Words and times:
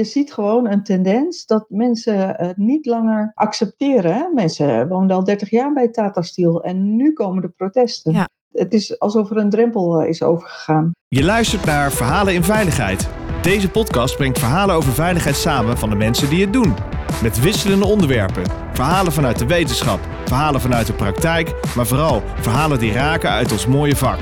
je 0.00 0.06
ziet 0.06 0.32
gewoon 0.32 0.68
een 0.68 0.82
tendens 0.82 1.46
dat 1.46 1.64
mensen 1.68 2.34
het 2.36 2.56
niet 2.56 2.86
langer 2.86 3.32
accepteren. 3.34 4.14
Hè? 4.14 4.24
Mensen 4.34 4.88
woonden 4.88 5.16
al 5.16 5.24
30 5.24 5.50
jaar 5.50 5.72
bij 5.72 5.88
Tata 5.88 6.22
Steel 6.22 6.62
en 6.62 6.96
nu 6.96 7.12
komen 7.12 7.42
de 7.42 7.48
protesten. 7.48 8.12
Ja. 8.12 8.28
Het 8.52 8.72
is 8.72 8.98
alsof 8.98 9.30
er 9.30 9.36
een 9.36 9.50
drempel 9.50 10.00
eh, 10.00 10.08
is 10.08 10.22
overgegaan. 10.22 10.90
Je 11.08 11.24
luistert 11.24 11.64
naar 11.64 11.92
Verhalen 11.92 12.34
in 12.34 12.44
Veiligheid. 12.44 13.08
Deze 13.42 13.70
podcast 13.70 14.16
brengt 14.16 14.38
verhalen 14.38 14.74
over 14.74 14.92
veiligheid 14.92 15.36
samen 15.36 15.78
van 15.78 15.90
de 15.90 15.96
mensen 15.96 16.30
die 16.30 16.40
het 16.40 16.52
doen. 16.52 16.74
Met 17.22 17.40
wisselende 17.40 17.86
onderwerpen. 17.86 18.42
Verhalen 18.72 19.12
vanuit 19.12 19.38
de 19.38 19.46
wetenschap, 19.46 20.00
verhalen 20.24 20.60
vanuit 20.60 20.86
de 20.86 20.92
praktijk, 20.92 21.54
maar 21.76 21.86
vooral 21.86 22.22
verhalen 22.40 22.78
die 22.78 22.92
raken 22.92 23.30
uit 23.30 23.52
ons 23.52 23.66
mooie 23.66 23.96
vak. 23.96 24.18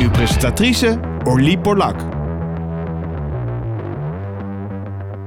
Uw 0.00 0.10
presentatrice 0.10 1.00
Orlie 1.24 1.58
Borlak. 1.58 2.17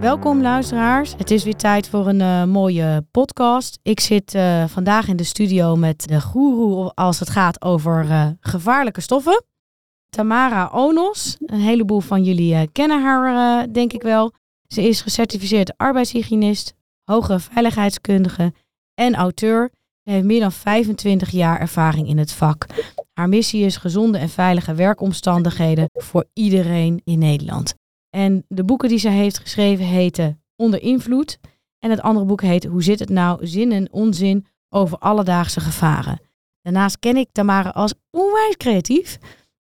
Welkom 0.01 0.41
luisteraars. 0.41 1.13
Het 1.17 1.31
is 1.31 1.43
weer 1.43 1.55
tijd 1.55 1.89
voor 1.89 2.07
een 2.07 2.21
eh, 2.21 2.43
mooie 2.43 3.05
podcast. 3.11 3.79
Ik 3.81 3.99
zit 3.99 4.35
eh, 4.35 4.65
vandaag 4.67 5.07
in 5.07 5.15
de 5.15 5.23
studio 5.23 5.75
met 5.75 6.07
de 6.07 6.21
goeroe 6.21 6.91
als 6.93 7.19
het 7.19 7.29
gaat 7.29 7.61
over 7.61 8.09
eh, 8.09 8.27
gevaarlijke 8.39 9.01
stoffen. 9.01 9.43
Tamara 10.09 10.69
Onos. 10.73 11.37
Een 11.45 11.59
heleboel 11.59 11.99
van 11.99 12.23
jullie 12.23 12.71
kennen 12.71 13.01
haar 13.01 13.71
denk 13.71 13.93
ik 13.93 14.01
wel. 14.01 14.33
Ze 14.67 14.87
is 14.87 15.01
gecertificeerd 15.01 15.77
arbeidshygiënist, 15.77 16.73
hoge 17.03 17.39
veiligheidskundige 17.39 18.53
en 18.93 19.15
auteur. 19.15 19.69
Ze 20.03 20.11
heeft 20.11 20.25
meer 20.25 20.39
dan 20.39 20.51
25 20.51 21.29
jaar 21.29 21.59
ervaring 21.59 22.07
in 22.07 22.17
het 22.17 22.31
vak. 22.31 22.65
Haar 23.13 23.29
missie 23.29 23.65
is 23.65 23.77
gezonde 23.77 24.17
en 24.17 24.29
veilige 24.29 24.73
werkomstandigheden 24.73 25.89
voor 25.93 26.25
iedereen 26.33 27.01
in 27.03 27.19
Nederland. 27.19 27.79
En 28.15 28.45
de 28.47 28.63
boeken 28.63 28.89
die 28.89 28.97
ze 28.97 29.09
heeft 29.09 29.39
geschreven 29.39 29.85
heten 29.85 30.41
Onder 30.55 30.81
invloed. 30.81 31.39
En 31.79 31.89
het 31.89 32.01
andere 32.01 32.25
boek 32.25 32.41
heet 32.41 32.63
Hoe 32.63 32.83
zit 32.83 32.99
het 32.99 33.09
nou? 33.09 33.47
Zin 33.47 33.71
en 33.71 33.91
onzin 33.91 34.45
over 34.69 34.97
alledaagse 34.97 35.59
gevaren. 35.59 36.21
Daarnaast 36.61 36.99
ken 36.99 37.17
ik 37.17 37.29
Tamara 37.31 37.69
als 37.69 37.93
onwijs 38.09 38.57
creatief. 38.57 39.17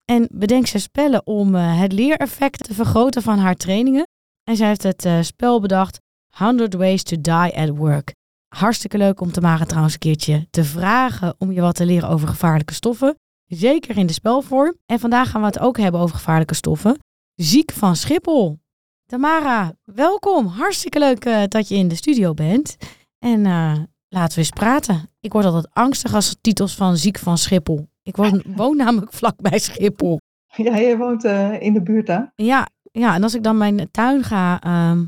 En 0.04 0.28
bedenkt 0.32 0.68
ze 0.68 0.78
spellen 0.78 1.26
om 1.26 1.54
eh, 1.54 1.80
het 1.80 1.92
leereffect 1.92 2.64
te 2.64 2.74
vergroten 2.74 3.22
van 3.22 3.38
haar 3.38 3.54
trainingen. 3.54 4.06
En 4.44 4.56
zij 4.56 4.66
heeft 4.66 4.82
het 4.82 5.04
eh, 5.04 5.20
spel 5.20 5.60
bedacht 5.60 5.98
100 6.36 6.74
Ways 6.74 7.02
to 7.02 7.16
Die 7.20 7.56
at 7.56 7.76
Work. 7.76 8.14
Hartstikke 8.48 8.98
leuk 8.98 9.20
om 9.20 9.32
Tamara 9.32 9.64
trouwens 9.64 9.94
een 9.94 10.00
keertje 10.00 10.46
te 10.50 10.64
vragen 10.64 11.34
om 11.38 11.52
je 11.52 11.60
wat 11.60 11.74
te 11.74 11.86
leren 11.86 12.08
over 12.08 12.28
gevaarlijke 12.28 12.74
stoffen. 12.74 13.14
Zeker 13.46 13.96
in 13.96 14.06
de 14.06 14.12
spelvorm. 14.12 14.74
En 14.86 14.98
vandaag 14.98 15.30
gaan 15.30 15.40
we 15.40 15.46
het 15.46 15.58
ook 15.58 15.78
hebben 15.78 16.00
over 16.00 16.16
gevaarlijke 16.16 16.54
stoffen. 16.54 16.98
Ziek 17.34 17.72
van 17.72 17.96
Schiphol. 17.96 18.58
Tamara, 19.06 19.74
welkom. 19.84 20.46
Hartstikke 20.46 20.98
leuk 20.98 21.24
eh, 21.24 21.42
dat 21.48 21.68
je 21.68 21.74
in 21.74 21.88
de 21.88 21.94
studio 21.94 22.34
bent. 22.34 22.76
En 23.18 23.46
eh, 23.46 23.78
laten 24.08 24.34
we 24.34 24.38
eens 24.38 24.50
praten. 24.50 25.10
Ik 25.20 25.32
word 25.32 25.44
altijd 25.44 25.68
angstig 25.72 26.14
als 26.14 26.36
titels 26.40 26.74
van 26.74 26.96
Ziek 26.96 27.18
van 27.18 27.38
Schiphol. 27.38 27.88
Ik 28.02 28.16
woon, 28.16 28.42
woon 28.56 28.76
namelijk 28.76 29.12
vlakbij 29.12 29.58
Schiphol. 29.58 30.20
Ja, 30.56 30.76
je 30.76 30.96
woont 30.96 31.24
eh, 31.24 31.60
in 31.60 31.72
de 31.72 31.82
buurt 31.82 32.08
hè? 32.08 32.20
Ja, 32.34 32.68
ja, 32.92 33.14
en 33.14 33.22
als 33.22 33.34
ik 33.34 33.42
dan 33.42 33.56
mijn 33.56 33.90
tuin 33.90 34.22
ga 34.22 34.60
ehm, 34.60 35.04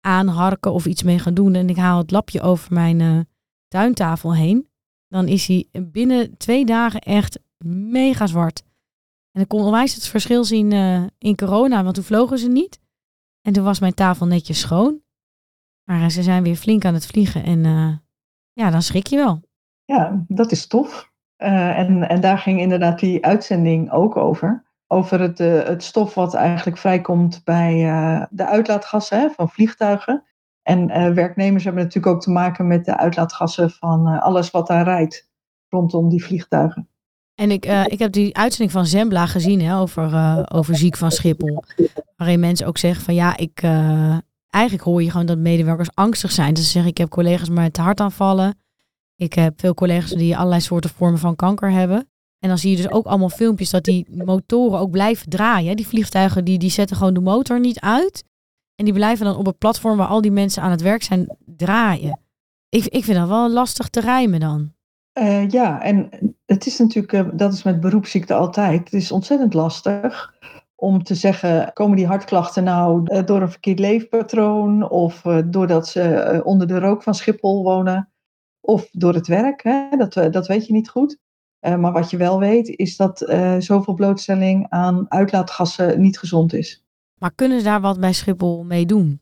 aanharken 0.00 0.72
of 0.72 0.86
iets 0.86 1.02
mee 1.02 1.18
gaan 1.18 1.34
doen 1.34 1.54
en 1.54 1.68
ik 1.68 1.76
haal 1.76 1.98
het 1.98 2.10
lapje 2.10 2.40
over 2.40 2.72
mijn 2.72 3.28
tuintafel 3.68 4.34
heen, 4.34 4.68
dan 5.08 5.28
is 5.28 5.46
hij 5.46 5.68
binnen 5.72 6.36
twee 6.36 6.64
dagen 6.64 7.00
echt 7.00 7.38
mega 7.64 8.26
zwart. 8.26 8.62
En 9.34 9.40
ik 9.40 9.48
kon 9.48 9.64
onwijs 9.64 9.94
het 9.94 10.06
verschil 10.06 10.44
zien 10.44 10.72
eh, 10.72 11.02
in 11.18 11.36
corona, 11.36 11.82
want 11.82 11.94
toen 11.94 12.04
vlogen 12.04 12.38
ze 12.38 12.48
niet. 12.48 12.80
En 13.42 13.52
toen 13.52 13.64
was 13.64 13.80
mijn 13.80 13.94
tafel 13.94 14.26
netjes 14.26 14.60
schoon. 14.60 15.02
Maar 15.84 16.00
eh, 16.00 16.08
ze 16.08 16.22
zijn 16.22 16.42
weer 16.42 16.56
flink 16.56 16.84
aan 16.84 16.94
het 16.94 17.06
vliegen 17.06 17.44
en 17.44 17.64
eh, 17.64 17.96
ja, 18.52 18.70
dan 18.70 18.82
schrik 18.82 19.06
je 19.06 19.16
wel. 19.16 19.40
Ja, 19.84 20.24
dat 20.28 20.52
is 20.52 20.66
tof. 20.66 21.12
En, 21.36 22.08
en 22.08 22.20
daar 22.20 22.38
ging 22.38 22.60
inderdaad 22.60 22.98
die 22.98 23.24
uitzending 23.24 23.92
ook 23.92 24.16
over. 24.16 24.64
Over 24.86 25.20
het, 25.20 25.38
het 25.38 25.82
stof 25.82 26.14
wat 26.14 26.34
eigenlijk 26.34 26.78
vrijkomt 26.78 27.40
bij 27.44 27.72
de 28.30 28.46
uitlaatgassen 28.46 29.20
hè, 29.20 29.30
van 29.30 29.50
vliegtuigen. 29.50 30.24
En 30.62 31.14
werknemers 31.14 31.64
hebben 31.64 31.82
natuurlijk 31.82 32.14
ook 32.14 32.22
te 32.22 32.30
maken 32.30 32.66
met 32.66 32.84
de 32.84 32.96
uitlaatgassen 32.96 33.70
van 33.70 34.06
alles 34.20 34.50
wat 34.50 34.66
daar 34.66 34.84
rijdt 34.84 35.30
rondom 35.68 36.08
die 36.08 36.24
vliegtuigen. 36.24 36.88
En 37.34 37.50
ik, 37.50 37.66
eh, 37.66 37.84
ik 37.86 37.98
heb 37.98 38.12
die 38.12 38.36
uitzending 38.36 38.72
van 38.72 38.86
Zembla 38.86 39.26
gezien 39.26 39.60
hè, 39.60 39.78
over, 39.78 40.12
eh, 40.12 40.42
over 40.52 40.76
ziek 40.76 40.96
van 40.96 41.10
Schiphol. 41.10 41.64
Waarin 42.16 42.40
mensen 42.40 42.66
ook 42.66 42.78
zeggen 42.78 43.04
van 43.04 43.14
ja, 43.14 43.36
ik, 43.36 43.62
eh, 43.62 44.18
eigenlijk 44.50 44.84
hoor 44.84 45.02
je 45.02 45.10
gewoon 45.10 45.26
dat 45.26 45.38
medewerkers 45.38 45.94
angstig 45.94 46.32
zijn. 46.32 46.54
Dus 46.54 46.64
ze 46.64 46.70
zeggen 46.70 46.90
ik 46.90 46.98
heb 46.98 47.08
collega's 47.08 47.48
met 47.48 47.76
hartaanvallen. 47.76 48.58
Ik 49.16 49.32
heb 49.32 49.60
veel 49.60 49.74
collega's 49.74 50.10
die 50.10 50.36
allerlei 50.36 50.60
soorten 50.60 50.90
vormen 50.90 51.18
van 51.18 51.36
kanker 51.36 51.70
hebben. 51.70 52.08
En 52.38 52.48
dan 52.48 52.58
zie 52.58 52.70
je 52.70 52.76
dus 52.76 52.90
ook 52.90 53.06
allemaal 53.06 53.28
filmpjes 53.28 53.70
dat 53.70 53.84
die 53.84 54.06
motoren 54.24 54.78
ook 54.78 54.90
blijven 54.90 55.28
draaien. 55.28 55.76
Die 55.76 55.86
vliegtuigen 55.86 56.44
die, 56.44 56.58
die 56.58 56.70
zetten 56.70 56.96
gewoon 56.96 57.14
de 57.14 57.20
motor 57.20 57.60
niet 57.60 57.80
uit. 57.80 58.24
En 58.74 58.84
die 58.84 58.94
blijven 58.94 59.24
dan 59.24 59.36
op 59.36 59.46
het 59.46 59.58
platform 59.58 59.96
waar 59.96 60.06
al 60.06 60.20
die 60.20 60.30
mensen 60.30 60.62
aan 60.62 60.70
het 60.70 60.82
werk 60.82 61.02
zijn 61.02 61.36
draaien. 61.46 62.20
Ik, 62.68 62.84
ik 62.84 63.04
vind 63.04 63.16
dat 63.16 63.28
wel 63.28 63.50
lastig 63.50 63.88
te 63.88 64.00
rijmen 64.00 64.40
dan. 64.40 64.73
Eh, 65.14 65.48
ja, 65.48 65.82
en 65.82 66.08
het 66.46 66.66
is 66.66 66.78
natuurlijk, 66.78 67.12
eh, 67.12 67.28
dat 67.32 67.52
is 67.52 67.62
met 67.62 67.80
beroepsziekte 67.80 68.34
altijd. 68.34 68.84
Het 68.84 68.92
is 68.92 69.12
ontzettend 69.12 69.54
lastig 69.54 70.34
om 70.74 71.02
te 71.02 71.14
zeggen, 71.14 71.72
komen 71.72 71.96
die 71.96 72.06
hartklachten 72.06 72.64
nou 72.64 73.02
eh, 73.04 73.24
door 73.24 73.42
een 73.42 73.50
verkeerd 73.50 73.78
leefpatroon 73.78 74.90
of 74.90 75.22
doordat 75.46 75.88
ze 75.88 76.40
onder 76.44 76.66
de 76.66 76.78
rook 76.78 77.02
van 77.02 77.14
Schiphol 77.14 77.62
wonen 77.62 78.08
of 78.60 78.88
door 78.90 79.14
het 79.14 79.26
werk? 79.26 79.62
Hè? 79.62 79.88
Dat, 79.96 80.12
dat 80.32 80.46
weet 80.46 80.66
je 80.66 80.72
niet 80.72 80.88
goed. 80.88 81.18
Maar 81.60 81.92
wat 81.92 82.10
je 82.10 82.16
wel 82.16 82.38
weet 82.38 82.68
is 82.68 82.96
dat 82.96 83.18
zoveel 83.58 83.94
blootstelling 83.94 84.66
aan 84.68 85.06
uitlaatgassen 85.08 86.00
niet 86.00 86.18
gezond 86.18 86.52
is. 86.52 86.84
Maar 87.18 87.34
kunnen 87.34 87.58
ze 87.58 87.64
daar 87.64 87.80
wat 87.80 88.00
bij 88.00 88.12
Schiphol 88.12 88.64
mee 88.64 88.86
doen? 88.86 89.20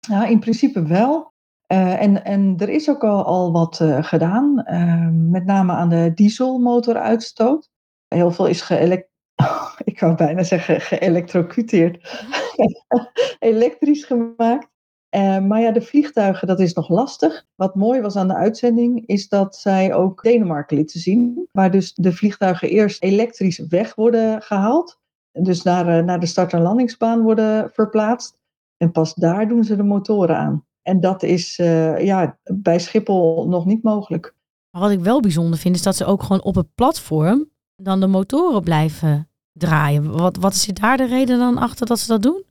Ja, 0.00 0.26
in 0.26 0.38
principe 0.38 0.82
wel. 0.82 1.31
Eh, 1.72 2.02
en, 2.02 2.24
en 2.24 2.54
er 2.58 2.68
is 2.68 2.88
ook 2.90 3.04
al, 3.04 3.24
al 3.24 3.52
wat 3.52 3.80
eh, 3.80 4.02
gedaan, 4.02 4.62
eh, 4.62 5.08
met 5.10 5.44
name 5.44 5.72
aan 5.72 5.88
de 5.88 6.12
dieselmotoruitstoot. 6.14 7.70
Heel 8.08 8.30
veel 8.30 8.46
is 8.46 8.60
geëlek 8.60 9.08
ik 9.84 10.00
wou 10.00 10.14
bijna 10.14 10.42
zeggen 10.42 10.80
geëlektrocuteerd, 10.80 12.24
elektrisch 13.38 14.04
gemaakt. 14.04 14.68
Eh, 15.08 15.38
maar 15.38 15.60
ja, 15.60 15.70
de 15.70 15.80
vliegtuigen, 15.80 16.46
dat 16.46 16.60
is 16.60 16.72
nog 16.72 16.88
lastig. 16.88 17.46
Wat 17.54 17.74
mooi 17.74 18.00
was 18.00 18.16
aan 18.16 18.28
de 18.28 18.34
uitzending, 18.34 19.06
is 19.06 19.28
dat 19.28 19.56
zij 19.56 19.94
ook 19.94 20.22
Denemarken 20.22 20.76
lieten 20.76 21.00
zien. 21.00 21.48
Waar 21.52 21.70
dus 21.70 21.94
de 21.94 22.12
vliegtuigen 22.12 22.68
eerst 22.68 23.02
elektrisch 23.02 23.58
weg 23.58 23.94
worden 23.94 24.42
gehaald. 24.42 25.00
Dus 25.32 25.62
naar, 25.62 26.04
naar 26.04 26.20
de 26.20 26.26
start- 26.26 26.52
en 26.52 26.62
landingsbaan 26.62 27.22
worden 27.22 27.70
verplaatst. 27.70 28.38
En 28.76 28.90
pas 28.92 29.14
daar 29.14 29.48
doen 29.48 29.64
ze 29.64 29.76
de 29.76 29.82
motoren 29.82 30.36
aan. 30.36 30.64
En 30.82 31.00
dat 31.00 31.22
is 31.22 31.58
eh, 31.58 32.04
ja, 32.04 32.38
bij 32.42 32.78
Schiphol 32.78 33.48
nog 33.48 33.66
niet 33.66 33.82
mogelijk. 33.82 34.34
Maar 34.70 34.82
wat 34.82 34.90
ik 34.90 35.00
wel 35.00 35.20
bijzonder 35.20 35.58
vind, 35.58 35.74
is 35.74 35.82
dat 35.82 35.96
ze 35.96 36.04
ook 36.04 36.22
gewoon 36.22 36.42
op 36.42 36.54
het 36.54 36.74
platform 36.74 37.50
dan 37.76 38.00
de 38.00 38.06
motoren 38.06 38.62
blijven 38.62 39.28
draaien. 39.52 40.16
Wat, 40.16 40.36
wat 40.36 40.52
is 40.52 40.66
daar 40.66 40.96
de 40.96 41.06
reden 41.06 41.38
dan 41.38 41.58
achter 41.58 41.86
dat 41.86 41.98
ze 41.98 42.06
dat 42.06 42.22
doen? 42.22 42.44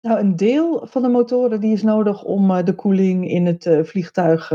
Nou, 0.00 0.20
een 0.20 0.36
deel 0.36 0.86
van 0.86 1.02
de 1.02 1.08
motoren 1.08 1.60
die 1.60 1.72
is 1.72 1.82
nodig 1.82 2.24
om 2.24 2.50
eh, 2.50 2.64
de 2.64 2.74
koeling 2.74 3.28
in 3.28 3.46
het 3.46 3.66
eh, 3.66 3.84
vliegtuig 3.84 4.48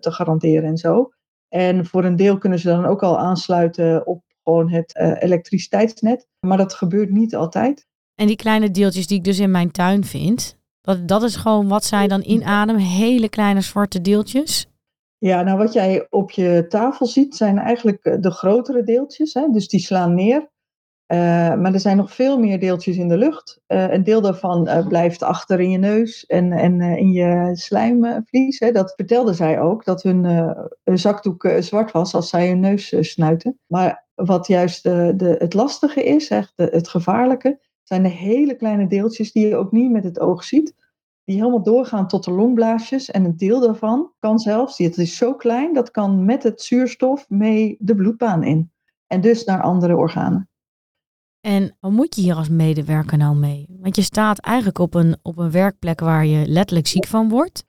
te 0.00 0.10
garanderen 0.10 0.64
en 0.64 0.76
zo. 0.76 1.10
En 1.48 1.86
voor 1.86 2.04
een 2.04 2.16
deel 2.16 2.38
kunnen 2.38 2.58
ze 2.58 2.68
dan 2.68 2.84
ook 2.84 3.02
al 3.02 3.18
aansluiten 3.18 4.06
op 4.06 4.24
gewoon 4.42 4.70
het 4.70 4.96
elektriciteitsnet. 5.20 6.26
Maar 6.40 6.56
dat 6.56 6.74
gebeurt 6.74 7.10
niet 7.10 7.36
altijd. 7.36 7.86
En 8.14 8.26
die 8.26 8.36
kleine 8.36 8.70
deeltjes 8.70 9.06
die 9.06 9.18
ik 9.18 9.24
dus 9.24 9.38
in 9.38 9.50
mijn 9.50 9.70
tuin 9.70 10.04
vind, 10.04 10.58
dat, 10.86 11.08
dat 11.08 11.22
is 11.22 11.36
gewoon 11.36 11.68
wat 11.68 11.84
zij 11.84 12.08
dan 12.08 12.22
inademen. 12.24 12.82
Hele 12.82 13.28
kleine 13.28 13.60
zwarte 13.60 14.00
deeltjes. 14.00 14.66
Ja, 15.18 15.42
nou 15.42 15.58
wat 15.58 15.72
jij 15.72 16.06
op 16.10 16.30
je 16.30 16.64
tafel 16.68 17.06
ziet 17.06 17.36
zijn 17.36 17.58
eigenlijk 17.58 18.04
eh, 18.04 18.14
de 18.20 18.30
grotere 18.30 18.82
deeltjes. 18.82 19.34
Hè? 19.34 19.48
Dus 19.52 19.68
die 19.68 19.80
slaan 19.80 20.14
neer. 20.14 20.50
Eh, 21.06 21.18
maar 21.54 21.72
er 21.72 21.80
zijn 21.80 21.96
nog 21.96 22.12
veel 22.14 22.38
meer 22.38 22.60
deeltjes 22.60 22.96
in 22.96 23.08
de 23.08 23.16
lucht. 23.16 23.60
Eh, 23.66 23.92
een 23.92 24.04
deel 24.04 24.20
daarvan 24.20 24.84
blijft 24.88 25.22
achter 25.22 25.60
in 25.60 25.70
je 25.70 25.78
neus 25.78 26.26
en, 26.26 26.52
en 26.52 26.80
in 26.80 27.12
je 27.12 27.50
slijmvlies. 27.52 28.58
Hè? 28.58 28.72
Dat 28.72 28.92
vertelde 28.96 29.32
zij 29.32 29.60
ook, 29.60 29.84
dat 29.84 30.02
hun, 30.02 30.54
zakdoek 30.84 31.50
zwart 31.58 31.92
was 31.92 32.14
als 32.14 32.28
zij 32.28 32.48
hun 32.48 32.60
neus 32.60 32.94
snuiten. 33.00 33.58
Maar 33.66 34.06
wat 34.16 34.46
juist 34.46 34.86
eh, 34.86 35.08
de, 35.16 35.36
het 35.38 35.54
lastige 35.54 36.04
is, 36.04 36.28
echt 36.28 36.52
de- 36.54 36.68
het 36.70 36.88
gevaarlijke, 36.88 37.58
zijn 37.88 38.02
de 38.02 38.08
hele 38.08 38.56
kleine 38.56 38.86
deeltjes 38.86 39.32
die 39.32 39.46
je 39.46 39.56
ook 39.56 39.72
niet 39.72 39.90
met 39.90 40.04
het 40.04 40.20
oog 40.20 40.44
ziet. 40.44 40.74
Die 41.24 41.36
helemaal 41.36 41.62
doorgaan 41.62 42.08
tot 42.08 42.24
de 42.24 42.30
longblaasjes. 42.30 43.10
En 43.10 43.24
een 43.24 43.36
deel 43.36 43.60
daarvan 43.60 44.12
kan 44.18 44.38
zelfs, 44.38 44.78
het 44.78 44.98
is 44.98 45.16
zo 45.16 45.34
klein, 45.34 45.74
dat 45.74 45.90
kan 45.90 46.24
met 46.24 46.42
het 46.42 46.62
zuurstof 46.62 47.28
mee 47.28 47.76
de 47.78 47.94
bloedbaan 47.94 48.42
in. 48.42 48.72
En 49.06 49.20
dus 49.20 49.44
naar 49.44 49.62
andere 49.62 49.96
organen. 49.96 50.48
En 51.40 51.76
wat 51.80 51.90
moet 51.90 52.14
je 52.14 52.22
hier 52.22 52.34
als 52.34 52.48
medewerker 52.48 53.18
nou 53.18 53.36
mee? 53.36 53.66
Want 53.80 53.96
je 53.96 54.02
staat 54.02 54.38
eigenlijk 54.38 54.78
op 54.78 54.94
een, 54.94 55.16
op 55.22 55.38
een 55.38 55.50
werkplek 55.50 56.00
waar 56.00 56.26
je 56.26 56.46
letterlijk 56.46 56.86
ziek 56.86 57.06
van 57.06 57.28
wordt. 57.28 57.64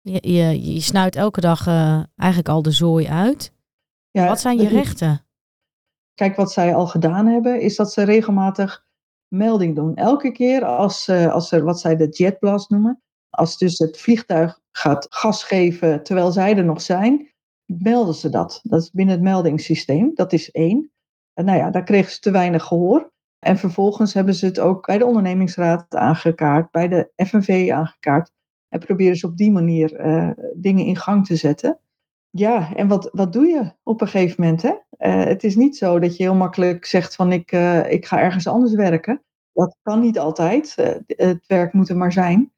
Je, 0.00 0.32
je, 0.32 0.72
je 0.72 0.80
snuit 0.80 1.16
elke 1.16 1.40
dag 1.40 1.66
uh, 1.66 2.02
eigenlijk 2.16 2.48
al 2.48 2.62
de 2.62 2.70
zooi 2.70 3.06
uit. 3.06 3.52
Ja, 4.10 4.26
wat 4.26 4.40
zijn 4.40 4.58
je 4.58 4.68
rechten? 4.68 5.26
Kijk, 6.14 6.36
wat 6.36 6.52
zij 6.52 6.74
al 6.74 6.86
gedaan 6.86 7.26
hebben, 7.26 7.60
is 7.60 7.76
dat 7.76 7.92
ze 7.92 8.02
regelmatig 8.02 8.86
melding 9.32 9.76
doen. 9.76 9.94
Elke 9.94 10.32
keer 10.32 10.64
als, 10.64 11.08
uh, 11.08 11.32
als 11.32 11.52
er 11.52 11.64
wat 11.64 11.80
zij 11.80 11.96
de 11.96 12.08
jetblast 12.08 12.70
noemen, 12.70 13.02
als 13.30 13.58
dus 13.58 13.78
het 13.78 14.00
vliegtuig 14.00 14.60
gaat 14.70 15.06
gas 15.10 15.44
geven 15.44 16.02
terwijl 16.02 16.32
zij 16.32 16.56
er 16.56 16.64
nog 16.64 16.80
zijn, 16.82 17.32
melden 17.64 18.14
ze 18.14 18.28
dat. 18.28 18.60
Dat 18.62 18.82
is 18.82 18.90
binnen 18.90 19.14
het 19.14 19.24
meldingssysteem. 19.24 20.10
Dat 20.14 20.32
is 20.32 20.50
één. 20.50 20.90
En 21.34 21.44
nou 21.44 21.58
ja, 21.58 21.70
daar 21.70 21.84
kregen 21.84 22.12
ze 22.12 22.18
te 22.18 22.30
weinig 22.30 22.64
gehoor. 22.64 23.12
En 23.38 23.58
vervolgens 23.58 24.14
hebben 24.14 24.34
ze 24.34 24.46
het 24.46 24.60
ook 24.60 24.86
bij 24.86 24.98
de 24.98 25.06
ondernemingsraad 25.06 25.94
aangekaart, 25.94 26.70
bij 26.70 26.88
de 26.88 27.12
FNV 27.26 27.70
aangekaart. 27.72 28.30
En 28.68 28.80
proberen 28.80 29.16
ze 29.16 29.26
op 29.26 29.36
die 29.36 29.52
manier 29.52 30.06
uh, 30.06 30.30
dingen 30.54 30.84
in 30.84 30.96
gang 30.96 31.26
te 31.26 31.36
zetten. 31.36 31.78
Ja, 32.34 32.74
en 32.74 32.88
wat, 32.88 33.08
wat 33.12 33.32
doe 33.32 33.46
je 33.46 33.72
op 33.82 34.00
een 34.00 34.08
gegeven 34.08 34.42
moment? 34.42 34.62
Hè? 34.62 34.70
Uh, 34.98 35.24
het 35.24 35.44
is 35.44 35.56
niet 35.56 35.76
zo 35.76 35.98
dat 35.98 36.16
je 36.16 36.22
heel 36.22 36.34
makkelijk 36.34 36.84
zegt 36.84 37.14
van 37.14 37.32
ik, 37.32 37.52
uh, 37.52 37.90
ik 37.90 38.06
ga 38.06 38.20
ergens 38.20 38.46
anders 38.46 38.74
werken. 38.74 39.22
Dat 39.52 39.76
kan 39.82 40.00
niet 40.00 40.18
altijd. 40.18 40.74
het 41.06 41.46
werk 41.46 41.72
moet 41.72 41.88
er 41.88 41.96
maar 41.96 42.12
zijn. 42.12 42.52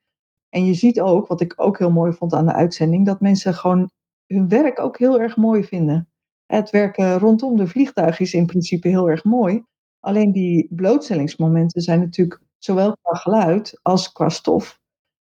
En 0.49 0.65
je 0.65 0.75
ziet 0.75 1.00
ook, 1.00 1.26
wat 1.26 1.41
ik 1.41 1.53
ook 1.56 1.79
heel 1.79 1.91
mooi 1.91 2.12
vond 2.12 2.32
aan 2.32 2.47
de 2.47 2.53
uitzending, 2.53 3.06
dat 3.06 3.21
mensen 3.21 3.55
gewoon 3.55 3.91
hun 4.26 4.49
werk 4.49 4.81
ook 4.81 4.99
heel 4.99 5.21
erg 5.21 5.37
mooi 5.37 5.65
vinden. 5.65 6.09
Het 6.47 6.70
werken 6.70 7.19
rondom 7.19 7.56
de 7.56 7.67
vliegtuig 7.67 8.20
is 8.20 8.35
in 8.35 8.47
principe 8.47 8.88
heel 8.88 9.11
erg 9.11 9.25
mooi. 9.25 9.65
Alleen 10.00 10.32
die 10.32 10.69
blootstellingsmomenten 10.70 11.82
zijn 11.82 12.00
natuurlijk 12.00 12.41
zowel 12.59 12.97
qua 13.03 13.15
geluid 13.15 13.79
als 13.82 14.12
qua 14.12 14.29
stof 14.29 14.81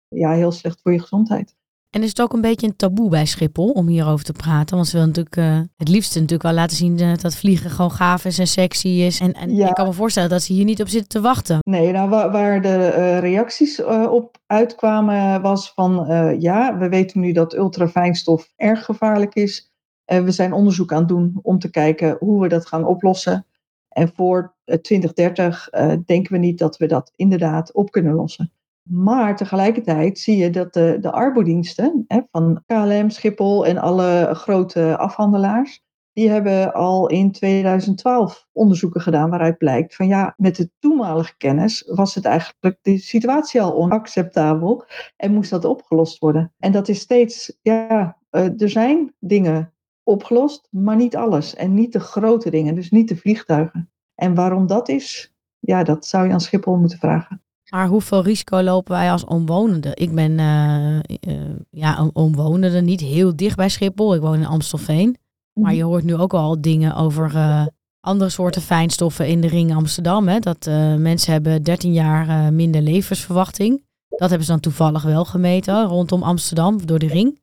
ja, 0.07 0.31
heel 0.31 0.51
slecht 0.51 0.81
voor 0.81 0.91
je 0.91 0.99
gezondheid. 0.99 1.55
En 1.91 2.03
is 2.03 2.09
het 2.09 2.21
ook 2.21 2.33
een 2.33 2.41
beetje 2.41 2.67
een 2.67 2.75
taboe 2.75 3.09
bij 3.09 3.25
Schiphol 3.25 3.71
om 3.71 3.87
hierover 3.87 4.25
te 4.25 4.31
praten? 4.31 4.75
Want 4.75 4.87
ze 4.87 4.97
willen 4.97 5.07
natuurlijk 5.07 5.35
uh, 5.35 5.59
het 5.77 5.87
liefste 5.87 6.13
natuurlijk 6.13 6.43
wel 6.43 6.53
laten 6.53 6.77
zien 6.77 7.01
uh, 7.01 7.15
dat 7.15 7.35
vliegen 7.35 7.69
gewoon 7.69 7.91
gaaf 7.91 8.25
is 8.25 8.39
en 8.39 8.47
sexy 8.47 8.87
is. 8.87 9.19
En, 9.19 9.33
en 9.33 9.55
ja. 9.55 9.67
ik 9.67 9.73
kan 9.73 9.87
me 9.87 9.93
voorstellen 9.93 10.29
dat 10.29 10.41
ze 10.41 10.53
hier 10.53 10.65
niet 10.65 10.81
op 10.81 10.87
zitten 10.87 11.09
te 11.09 11.21
wachten. 11.21 11.59
Nee, 11.61 11.91
nou 11.91 12.09
waar, 12.09 12.31
waar 12.31 12.61
de 12.61 12.93
uh, 12.97 13.19
reacties 13.19 13.83
op 14.09 14.37
uitkwamen 14.45 15.41
was 15.41 15.71
van 15.73 16.05
ja, 16.39 16.77
we 16.77 16.89
weten 16.89 17.19
nu 17.19 17.31
dat 17.31 17.55
ultrafijnstof 17.55 18.53
erg 18.55 18.85
gevaarlijk 18.85 19.35
is. 19.35 19.71
we 20.05 20.31
zijn 20.31 20.53
onderzoek 20.53 20.91
aan 20.91 20.99
het 20.99 21.07
doen 21.07 21.39
om 21.41 21.59
te 21.59 21.69
kijken 21.69 22.15
hoe 22.19 22.41
we 22.41 22.47
dat 22.47 22.67
gaan 22.67 22.85
oplossen. 22.85 23.45
En 23.89 24.11
voor 24.15 24.55
2030 24.65 25.69
denken 26.05 26.31
we 26.31 26.37
niet 26.37 26.57
dat 26.57 26.77
we 26.77 26.85
dat 26.85 27.11
inderdaad 27.15 27.73
op 27.73 27.91
kunnen 27.91 28.13
lossen. 28.13 28.51
Maar 28.89 29.35
tegelijkertijd 29.35 30.19
zie 30.19 30.37
je 30.37 30.49
dat 30.49 30.73
de, 30.73 30.97
de 30.99 31.11
arbodiensten 31.11 32.03
hè, 32.07 32.21
van 32.31 32.63
KLM, 32.65 33.09
Schiphol 33.09 33.65
en 33.65 33.77
alle 33.77 34.29
grote 34.33 34.97
afhandelaars, 34.97 35.83
die 36.13 36.29
hebben 36.29 36.73
al 36.73 37.09
in 37.09 37.31
2012 37.31 38.47
onderzoeken 38.51 39.01
gedaan 39.01 39.29
waaruit 39.29 39.57
blijkt 39.57 39.95
van 39.95 40.07
ja, 40.07 40.33
met 40.37 40.55
de 40.55 40.69
toenmalige 40.79 41.37
kennis 41.37 41.83
was 41.87 42.15
het 42.15 42.25
eigenlijk 42.25 42.77
de 42.81 42.97
situatie 42.97 43.61
al 43.61 43.75
onacceptabel 43.75 44.85
en 45.17 45.33
moest 45.33 45.49
dat 45.49 45.65
opgelost 45.65 46.19
worden. 46.19 46.53
En 46.59 46.71
dat 46.71 46.87
is 46.87 46.99
steeds, 46.99 47.57
ja, 47.61 48.17
uh, 48.31 48.61
er 48.61 48.69
zijn 48.69 49.15
dingen 49.19 49.73
opgelost, 50.03 50.67
maar 50.71 50.95
niet 50.95 51.15
alles 51.15 51.55
en 51.55 51.73
niet 51.73 51.93
de 51.93 51.99
grote 51.99 52.49
dingen, 52.49 52.75
dus 52.75 52.91
niet 52.91 53.07
de 53.07 53.17
vliegtuigen. 53.17 53.91
En 54.15 54.35
waarom 54.35 54.67
dat 54.67 54.89
is, 54.89 55.35
ja, 55.59 55.83
dat 55.83 56.05
zou 56.05 56.27
je 56.27 56.33
aan 56.33 56.41
Schiphol 56.41 56.77
moeten 56.77 56.97
vragen. 56.97 57.41
Maar 57.71 57.87
hoeveel 57.87 58.23
risico 58.23 58.61
lopen 58.61 58.91
wij 58.91 59.11
als 59.11 59.25
omwonenden? 59.25 59.91
Ik 59.95 60.15
ben 60.15 60.31
uh, 60.31 60.95
uh, 61.27 61.55
ja, 61.69 61.99
een 61.99 62.09
omwonende, 62.13 62.81
niet 62.81 62.99
heel 62.99 63.35
dicht 63.35 63.55
bij 63.55 63.69
Schiphol. 63.69 64.15
Ik 64.15 64.21
woon 64.21 64.35
in 64.35 64.45
Amstelveen. 64.45 65.17
Maar 65.53 65.73
je 65.73 65.83
hoort 65.83 66.03
nu 66.03 66.15
ook 66.15 66.33
al 66.33 66.61
dingen 66.61 66.95
over 66.95 67.35
uh, 67.35 67.65
andere 67.99 68.29
soorten 68.29 68.61
fijnstoffen 68.61 69.27
in 69.27 69.41
de 69.41 69.47
ring 69.47 69.75
Amsterdam. 69.75 70.27
Hè? 70.27 70.39
Dat 70.39 70.65
mensen 70.97 71.31
hebben 71.31 71.63
13 71.63 71.93
jaar 71.93 72.53
minder 72.53 72.81
levensverwachting. 72.81 73.83
Dat 74.09 74.29
hebben 74.29 74.47
ze 74.47 74.51
dan 74.51 74.61
toevallig 74.61 75.03
wel 75.03 75.25
gemeten 75.25 75.85
rondom 75.85 76.23
Amsterdam 76.23 76.85
door 76.85 76.99
de 76.99 77.07
ring. 77.07 77.39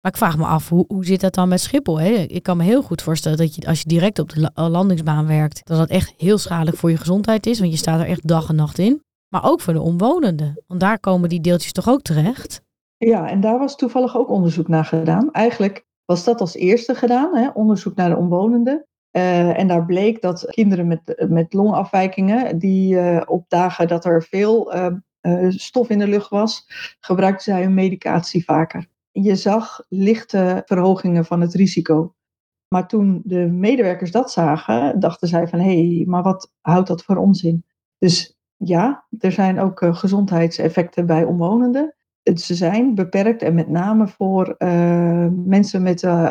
Maar 0.00 0.12
ik 0.12 0.18
vraag 0.18 0.36
me 0.36 0.44
af, 0.44 0.68
hoe, 0.68 0.84
hoe 0.88 1.04
zit 1.04 1.20
dat 1.20 1.34
dan 1.34 1.48
met 1.48 1.60
Schiphol? 1.60 2.00
Hè? 2.00 2.10
Ik 2.10 2.42
kan 2.42 2.56
me 2.56 2.64
heel 2.64 2.82
goed 2.82 3.02
voorstellen 3.02 3.38
dat 3.38 3.54
je 3.54 3.66
als 3.66 3.80
je 3.80 3.88
direct 3.88 4.18
op 4.18 4.28
de 4.28 4.50
landingsbaan 4.54 5.26
werkt, 5.26 5.60
dat 5.64 5.78
dat 5.78 5.88
echt 5.88 6.14
heel 6.16 6.38
schadelijk 6.38 6.76
voor 6.76 6.90
je 6.90 6.96
gezondheid 6.96 7.46
is. 7.46 7.58
Want 7.58 7.70
je 7.70 7.78
staat 7.78 8.00
er 8.00 8.06
echt 8.06 8.28
dag 8.28 8.48
en 8.48 8.54
nacht 8.54 8.78
in 8.78 9.02
maar 9.34 9.50
ook 9.50 9.60
voor 9.60 9.72
de 9.72 9.80
omwonenden. 9.80 10.62
Want 10.66 10.80
daar 10.80 11.00
komen 11.00 11.28
die 11.28 11.40
deeltjes 11.40 11.72
toch 11.72 11.88
ook 11.88 12.02
terecht? 12.02 12.62
Ja, 12.96 13.28
en 13.28 13.40
daar 13.40 13.58
was 13.58 13.76
toevallig 13.76 14.16
ook 14.16 14.28
onderzoek 14.28 14.68
naar 14.68 14.84
gedaan. 14.84 15.32
Eigenlijk 15.32 15.86
was 16.04 16.24
dat 16.24 16.40
als 16.40 16.54
eerste 16.54 16.94
gedaan, 16.94 17.36
hè, 17.36 17.48
onderzoek 17.48 17.94
naar 17.94 18.08
de 18.08 18.16
omwonenden. 18.16 18.86
Uh, 19.16 19.58
en 19.58 19.66
daar 19.68 19.84
bleek 19.84 20.20
dat 20.20 20.46
kinderen 20.50 20.86
met, 20.86 21.26
met 21.28 21.52
longafwijkingen, 21.52 22.58
die 22.58 22.94
uh, 22.94 23.22
op 23.26 23.44
dagen 23.48 23.88
dat 23.88 24.04
er 24.04 24.22
veel 24.22 24.74
uh, 24.74 25.50
stof 25.50 25.88
in 25.88 25.98
de 25.98 26.08
lucht 26.08 26.30
was, 26.30 26.66
gebruikten 27.00 27.52
zij 27.52 27.62
hun 27.62 27.74
medicatie 27.74 28.44
vaker. 28.44 28.86
Je 29.10 29.36
zag 29.36 29.80
lichte 29.88 30.62
verhogingen 30.64 31.24
van 31.24 31.40
het 31.40 31.54
risico. 31.54 32.14
Maar 32.68 32.88
toen 32.88 33.22
de 33.24 33.46
medewerkers 33.46 34.10
dat 34.10 34.30
zagen, 34.30 35.00
dachten 35.00 35.28
zij 35.28 35.48
van 35.48 35.58
hé, 35.58 35.94
hey, 35.94 36.04
maar 36.06 36.22
wat 36.22 36.52
houdt 36.60 36.88
dat 36.88 37.02
voor 37.02 37.16
onzin? 37.16 37.64
Dus 37.98 38.33
ja, 38.56 39.04
er 39.18 39.32
zijn 39.32 39.60
ook 39.60 39.80
uh, 39.80 39.96
gezondheidseffecten 39.96 41.06
bij 41.06 41.24
omwonenden. 41.24 41.94
Ze 42.34 42.54
zijn 42.54 42.94
beperkt 42.94 43.42
en 43.42 43.54
met 43.54 43.68
name 43.68 44.08
voor 44.08 44.54
uh, 44.58 45.26
mensen 45.44 45.82
met 45.82 46.02
uh, 46.02 46.30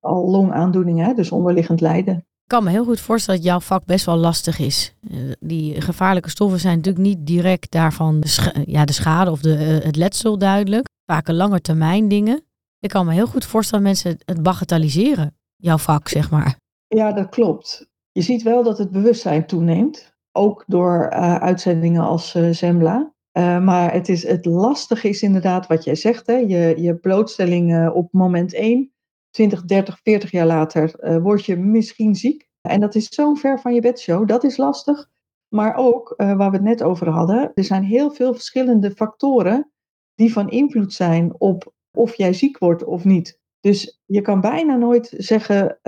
al 0.00 0.30
longaandoeningen, 0.30 1.16
dus 1.16 1.30
onderliggend 1.30 1.80
lijden. 1.80 2.14
Ik 2.16 2.56
kan 2.56 2.64
me 2.64 2.70
heel 2.70 2.84
goed 2.84 3.00
voorstellen 3.00 3.40
dat 3.40 3.48
jouw 3.48 3.60
vak 3.60 3.84
best 3.84 4.06
wel 4.06 4.16
lastig 4.16 4.58
is. 4.58 4.94
Die 5.40 5.80
gevaarlijke 5.80 6.30
stoffen 6.30 6.60
zijn 6.60 6.76
natuurlijk 6.76 7.04
niet 7.04 7.26
direct 7.26 7.70
daarvan 7.70 8.20
de, 8.20 8.52
ja, 8.66 8.84
de 8.84 8.92
schade 8.92 9.30
of 9.30 9.40
de, 9.40 9.54
het 9.84 9.96
letsel 9.96 10.38
duidelijk. 10.38 10.88
Vaak 11.06 11.28
een 11.28 11.34
lange 11.34 11.60
termijn 11.60 12.08
dingen. 12.08 12.42
Ik 12.78 12.88
kan 12.88 13.06
me 13.06 13.12
heel 13.12 13.26
goed 13.26 13.44
voorstellen 13.44 13.84
dat 13.84 13.92
mensen 13.92 14.22
het 14.24 14.42
bagatelliseren, 14.42 15.36
jouw 15.56 15.78
vak, 15.78 16.08
zeg 16.08 16.30
maar. 16.30 16.56
Ja, 16.86 17.12
dat 17.12 17.28
klopt. 17.28 17.88
Je 18.12 18.22
ziet 18.22 18.42
wel 18.42 18.62
dat 18.62 18.78
het 18.78 18.90
bewustzijn 18.90 19.46
toeneemt. 19.46 20.09
Ook 20.32 20.64
door 20.66 21.10
uh, 21.12 21.34
uitzendingen 21.34 22.02
als 22.02 22.34
uh, 22.34 22.50
Zembla. 22.50 23.12
Uh, 23.32 23.60
maar 23.60 23.92
het, 23.92 24.08
is, 24.08 24.26
het 24.26 24.44
lastige 24.44 25.08
is 25.08 25.22
inderdaad 25.22 25.66
wat 25.66 25.84
jij 25.84 25.94
zegt. 25.94 26.26
Hè? 26.26 26.34
Je, 26.34 26.74
je 26.76 26.96
blootstelling 26.96 27.90
op 27.90 28.12
moment 28.12 28.54
1, 28.54 28.92
20, 29.30 29.64
30, 29.64 30.00
40 30.02 30.30
jaar 30.30 30.46
later 30.46 31.20
word 31.22 31.44
je 31.44 31.56
misschien 31.56 32.14
ziek. 32.14 32.48
En 32.60 32.80
dat 32.80 32.94
is 32.94 33.08
zo 33.08 33.34
ver 33.34 33.60
van 33.60 33.74
je 33.74 33.80
bedshow. 33.80 34.28
Dat 34.28 34.44
is 34.44 34.56
lastig. 34.56 35.08
Maar 35.48 35.76
ook, 35.76 36.14
waar 36.16 36.50
we 36.50 36.56
het 36.56 36.62
net 36.62 36.82
over 36.82 37.08
hadden, 37.08 37.50
er 37.54 37.64
zijn 37.64 37.82
heel 37.82 38.10
veel 38.10 38.32
verschillende 38.32 38.90
factoren 38.90 39.70
die 40.14 40.32
van 40.32 40.50
invloed 40.50 40.92
zijn 40.92 41.34
op 41.38 41.72
of 41.96 42.14
jij 42.14 42.32
ziek 42.32 42.58
wordt 42.58 42.84
of 42.84 43.04
niet. 43.04 43.38
Dus 43.60 44.00
je 44.06 44.20
kan 44.20 44.40
bijna 44.40 44.76
nooit 44.76 45.14
zeggen, 45.16 45.78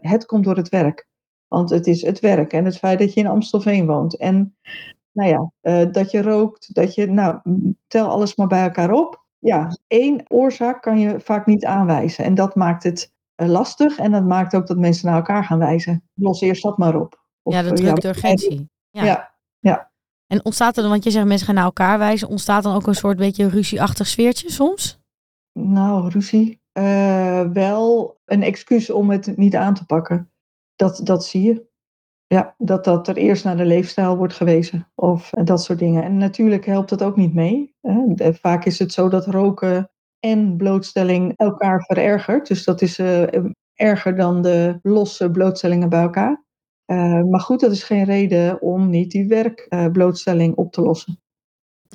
het 0.00 0.26
komt 0.26 0.44
door 0.44 0.56
het 0.56 0.68
werk. 0.68 1.10
Want 1.52 1.70
het 1.70 1.86
is 1.86 2.02
het 2.02 2.20
werk 2.20 2.52
en 2.52 2.64
het 2.64 2.78
feit 2.78 2.98
dat 2.98 3.14
je 3.14 3.20
in 3.20 3.26
Amstelveen 3.26 3.86
woont. 3.86 4.16
En 4.16 4.56
nou 5.12 5.28
ja, 5.28 5.50
uh, 5.62 5.92
dat 5.92 6.10
je 6.10 6.22
rookt, 6.22 6.74
dat 6.74 6.94
je, 6.94 7.06
nou, 7.06 7.38
tel 7.86 8.08
alles 8.08 8.36
maar 8.36 8.46
bij 8.46 8.62
elkaar 8.62 8.92
op. 8.92 9.24
Ja, 9.38 9.76
één 9.86 10.22
oorzaak 10.28 10.82
kan 10.82 10.98
je 10.98 11.20
vaak 11.20 11.46
niet 11.46 11.64
aanwijzen. 11.64 12.24
En 12.24 12.34
dat 12.34 12.54
maakt 12.54 12.82
het 12.82 13.12
uh, 13.36 13.48
lastig 13.48 13.98
en 13.98 14.10
dat 14.10 14.24
maakt 14.24 14.54
ook 14.54 14.66
dat 14.66 14.76
mensen 14.78 15.06
naar 15.06 15.16
elkaar 15.16 15.44
gaan 15.44 15.58
wijzen. 15.58 16.02
Los 16.14 16.40
eerst 16.40 16.62
dat 16.62 16.78
maar 16.78 17.00
op. 17.00 17.24
Of, 17.42 17.54
ja, 17.54 17.62
dat 17.62 17.76
drukt 17.76 18.02
de 18.02 18.08
urgentie. 18.08 18.68
Ja. 18.90 19.04
ja, 19.04 19.34
ja. 19.58 19.90
En 20.26 20.44
ontstaat 20.44 20.76
er 20.76 20.82
dan, 20.82 20.90
want 20.90 21.04
je 21.04 21.10
zegt 21.10 21.26
mensen 21.26 21.46
gaan 21.46 21.54
naar 21.54 21.64
elkaar 21.64 21.98
wijzen, 21.98 22.28
ontstaat 22.28 22.62
dan 22.62 22.74
ook 22.74 22.86
een 22.86 22.94
soort 22.94 23.16
beetje 23.16 23.48
ruzieachtig 23.48 24.06
sfeertje 24.06 24.50
soms? 24.50 25.00
Nou, 25.52 26.08
ruzie. 26.08 26.60
Uh, 26.78 27.40
wel 27.40 28.16
een 28.24 28.42
excuus 28.42 28.90
om 28.90 29.10
het 29.10 29.36
niet 29.36 29.56
aan 29.56 29.74
te 29.74 29.86
pakken. 29.86 30.31
Dat, 30.76 31.00
dat 31.04 31.24
zie 31.24 31.42
je. 31.42 31.70
Ja, 32.26 32.54
dat, 32.58 32.84
dat 32.84 33.08
er 33.08 33.16
eerst 33.16 33.44
naar 33.44 33.56
de 33.56 33.64
leefstijl 33.64 34.16
wordt 34.16 34.34
gewezen 34.34 34.88
of 34.94 35.30
dat 35.30 35.62
soort 35.62 35.78
dingen. 35.78 36.02
En 36.02 36.16
natuurlijk 36.16 36.66
helpt 36.66 36.88
dat 36.88 37.02
ook 37.02 37.16
niet 37.16 37.34
mee. 37.34 37.74
Vaak 38.16 38.64
is 38.64 38.78
het 38.78 38.92
zo 38.92 39.08
dat 39.08 39.26
roken 39.26 39.90
en 40.20 40.56
blootstelling 40.56 41.36
elkaar 41.36 41.82
verergert. 41.82 42.46
Dus 42.48 42.64
dat 42.64 42.82
is 42.82 42.98
uh, 42.98 43.26
erger 43.74 44.16
dan 44.16 44.42
de 44.42 44.78
losse 44.82 45.30
blootstellingen 45.30 45.88
bij 45.88 46.02
elkaar. 46.02 46.44
Uh, 46.86 47.22
maar 47.22 47.40
goed, 47.40 47.60
dat 47.60 47.72
is 47.72 47.82
geen 47.82 48.04
reden 48.04 48.62
om 48.62 48.90
niet 48.90 49.10
die 49.10 49.26
werkblootstelling 49.26 50.54
op 50.54 50.72
te 50.72 50.80
lossen. 50.80 51.20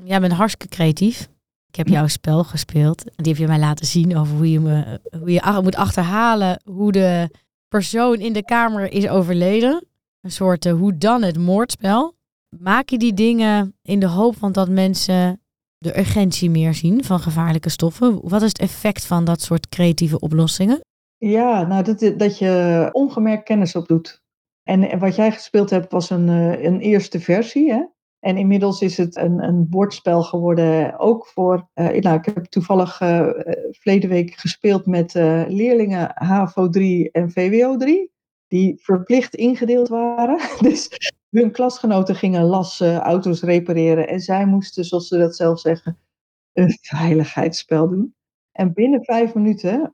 Jij 0.03 0.19
bent 0.19 0.33
hartstikke 0.33 0.75
creatief. 0.75 1.29
Ik 1.67 1.75
heb 1.75 1.87
jouw 1.87 2.07
spel 2.07 2.43
gespeeld. 2.43 3.03
Die 3.15 3.31
heb 3.31 3.41
je 3.41 3.47
mij 3.47 3.59
laten 3.59 3.85
zien 3.85 4.17
over 4.17 4.35
hoe 4.35 4.51
je, 4.51 4.59
me, 4.59 4.99
hoe 5.19 5.31
je 5.31 5.59
moet 5.63 5.75
achterhalen 5.75 6.61
hoe 6.65 6.91
de 6.91 7.29
persoon 7.67 8.19
in 8.19 8.33
de 8.33 8.43
kamer 8.43 8.91
is 8.91 9.07
overleden. 9.07 9.85
Een 10.21 10.31
soort 10.31 10.65
uh, 10.65 10.73
hoe 10.73 10.97
dan 10.97 11.23
het 11.23 11.37
moordspel. 11.37 12.15
maak 12.59 12.89
je 12.89 12.97
die 12.97 13.13
dingen 13.13 13.75
in 13.81 13.99
de 13.99 14.07
hoop 14.07 14.37
van 14.37 14.51
dat 14.51 14.69
mensen 14.69 15.41
de 15.77 15.99
urgentie 15.99 16.49
meer 16.49 16.73
zien 16.73 17.03
van 17.03 17.19
gevaarlijke 17.19 17.69
stoffen? 17.69 18.19
Wat 18.21 18.41
is 18.41 18.47
het 18.47 18.59
effect 18.59 19.05
van 19.05 19.25
dat 19.25 19.41
soort 19.41 19.69
creatieve 19.69 20.19
oplossingen? 20.19 20.79
Ja, 21.17 21.67
nou, 21.67 21.83
dat, 21.83 22.19
dat 22.19 22.37
je 22.37 22.89
ongemerkt 22.91 23.43
kennis 23.43 23.75
opdoet. 23.75 24.21
En, 24.63 24.89
en 24.89 24.99
wat 24.99 25.15
jij 25.15 25.31
gespeeld 25.31 25.69
hebt 25.69 25.91
was 25.91 26.09
een, 26.09 26.29
eh, 26.29 26.63
een 26.63 26.79
eerste 26.79 27.19
versie. 27.19 27.71
Hè? 27.71 27.83
En 28.27 28.37
inmiddels 28.37 28.81
is 28.81 28.97
het 28.97 29.15
een, 29.15 29.43
een 29.43 29.69
bordspel 29.69 30.23
geworden, 30.23 30.99
ook 30.99 31.27
voor. 31.27 31.69
Uh, 31.75 31.87
nou, 31.87 32.17
ik 32.17 32.25
heb 32.25 32.45
toevallig 32.45 33.01
uh, 33.01 33.29
verleden 33.71 34.09
week 34.09 34.33
gespeeld 34.33 34.85
met 34.85 35.15
uh, 35.15 35.43
leerlingen 35.47 36.11
HAVO 36.13 36.69
3 36.69 37.11
en 37.11 37.31
VWO 37.31 37.77
3, 37.77 38.11
die 38.47 38.79
verplicht 38.81 39.35
ingedeeld 39.35 39.87
waren. 39.87 40.39
Dus 40.69 40.89
hun 41.29 41.51
klasgenoten 41.51 42.15
gingen 42.15 42.43
lassen, 42.43 42.99
auto's 42.99 43.41
repareren 43.41 44.07
en 44.07 44.19
zij 44.19 44.45
moesten, 44.45 44.85
zoals 44.85 45.07
ze 45.07 45.17
dat 45.17 45.35
zelf 45.35 45.59
zeggen, 45.59 45.97
een 46.53 46.77
veiligheidsspel 46.81 47.89
doen. 47.89 48.15
En 48.51 48.73
binnen 48.73 49.03
vijf 49.03 49.33
minuten 49.33 49.93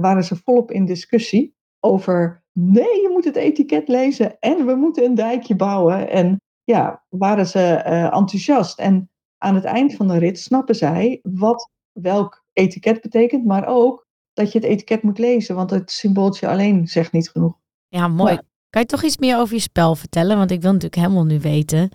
waren 0.00 0.24
ze 0.24 0.36
volop 0.36 0.70
in 0.70 0.84
discussie 0.84 1.54
over. 1.80 2.42
Nee, 2.52 3.00
je 3.02 3.08
moet 3.12 3.24
het 3.24 3.36
etiket 3.36 3.88
lezen 3.88 4.38
en 4.38 4.66
we 4.66 4.74
moeten 4.74 5.04
een 5.04 5.14
dijkje 5.14 5.56
bouwen. 5.56 6.10
En 6.10 6.42
ja, 6.64 7.02
waren 7.08 7.46
ze 7.46 7.82
uh, 7.86 8.02
enthousiast. 8.04 8.78
En 8.78 9.10
aan 9.38 9.54
het 9.54 9.64
eind 9.64 9.94
van 9.94 10.08
de 10.08 10.18
rit 10.18 10.38
snappen 10.38 10.74
zij 10.74 11.20
wat 11.22 11.70
welk 11.92 12.44
etiket 12.52 13.00
betekent, 13.00 13.44
maar 13.44 13.66
ook 13.66 14.06
dat 14.32 14.52
je 14.52 14.58
het 14.58 14.68
etiket 14.68 15.02
moet 15.02 15.18
lezen, 15.18 15.54
want 15.54 15.70
het 15.70 15.90
symbooltje 15.90 16.48
alleen 16.48 16.86
zegt 16.86 17.12
niet 17.12 17.30
genoeg. 17.30 17.58
Ja, 17.88 18.08
mooi. 18.08 18.32
Ja. 18.32 18.42
Kan 18.70 18.82
je 18.82 18.88
toch 18.88 19.02
iets 19.02 19.18
meer 19.18 19.38
over 19.38 19.54
je 19.54 19.60
spel 19.60 19.94
vertellen? 19.94 20.36
Want 20.36 20.50
ik 20.50 20.62
wil 20.62 20.72
natuurlijk 20.72 21.02
helemaal 21.02 21.24
nu 21.24 21.40
weten. 21.40 21.90